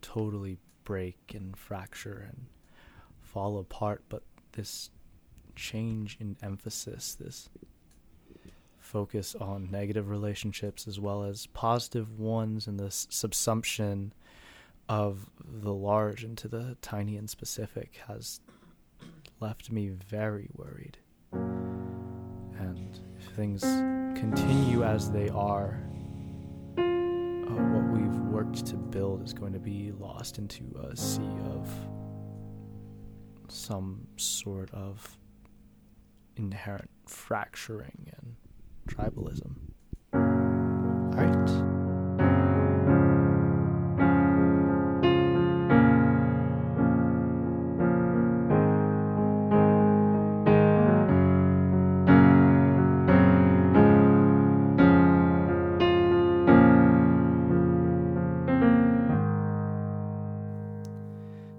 [0.00, 2.46] totally break and fracture and
[3.20, 4.90] fall apart, but this
[5.54, 7.48] change in emphasis, this
[8.78, 14.10] focus on negative relationships as well as positive ones, and this subsumption
[14.88, 18.40] of the large into the tiny and specific has
[19.40, 20.98] left me very worried.
[21.32, 23.62] And if things
[24.18, 25.80] continue as they are,
[26.76, 31.68] uh, what we've worked to build is going to be lost into a sea of
[33.52, 35.18] some sort of
[36.36, 38.36] inherent fracturing and
[38.88, 39.54] tribalism.
[40.14, 40.20] All
[41.14, 41.82] right.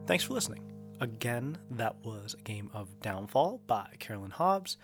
[0.05, 0.72] Thanks for listening.
[1.04, 4.78] Again, that was a game of Downfall by Caroline Hobbs.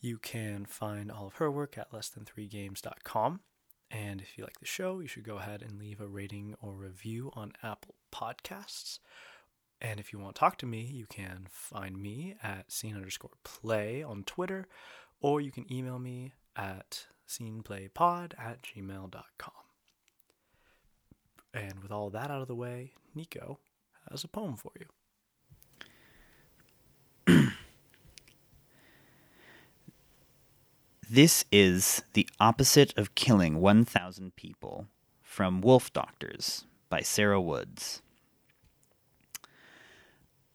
[0.00, 3.40] You can find all of her work at lessthan3games.com.
[3.90, 6.72] And if you like the show, you should go ahead and leave a rating or
[6.72, 9.00] review on Apple Podcasts.
[9.78, 13.32] And if you want to talk to me, you can find me at scene underscore
[13.44, 14.68] play on Twitter,
[15.20, 19.52] or you can email me at sceneplaypod at gmail.com.
[21.52, 23.58] And with all that out of the way, Nico
[24.08, 24.86] has a poem for you.
[31.08, 34.88] This is The Opposite of Killing 1,000 People
[35.22, 38.02] from Wolf Doctors by Sarah Woods.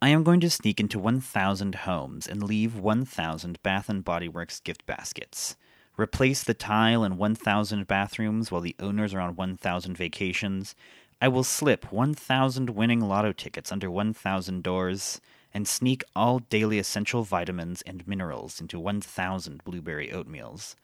[0.02, 4.60] I am going to sneak into 1,000 homes and leave 1,000 Bath and Body Works
[4.60, 5.56] gift baskets.
[5.98, 10.76] Replace the tile in 1,000 bathrooms while the owners are on 1,000 vacations.
[11.22, 15.22] I will slip 1,000 winning lotto tickets under 1,000 doors
[15.54, 20.76] and sneak all daily essential vitamins and minerals into 1,000 blueberry oatmeals.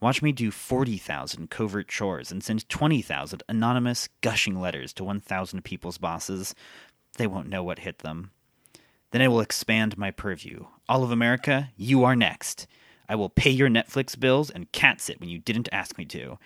[0.00, 5.98] Watch me do 40,000 covert chores and send 20,000 anonymous, gushing letters to 1,000 people's
[5.98, 6.54] bosses.
[7.18, 8.30] They won't know what hit them.
[9.10, 10.66] Then I will expand my purview.
[10.88, 12.66] All of America, you are next.
[13.08, 16.38] I will pay your Netflix bills and cat sit when you didn't ask me to.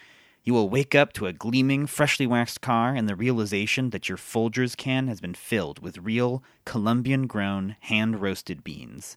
[0.44, 4.18] You will wake up to a gleaming, freshly waxed car and the realization that your
[4.18, 9.16] Folgers can has been filled with real, Colombian grown, hand roasted beans.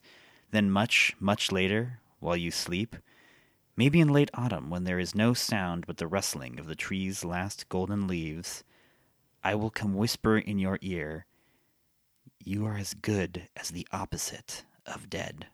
[0.52, 2.96] Then, much, much later, while you sleep,
[3.76, 7.26] maybe in late autumn when there is no sound but the rustling of the tree's
[7.26, 8.64] last golden leaves,
[9.44, 11.26] I will come whisper in your ear,
[12.42, 15.48] You are as good as the opposite of dead.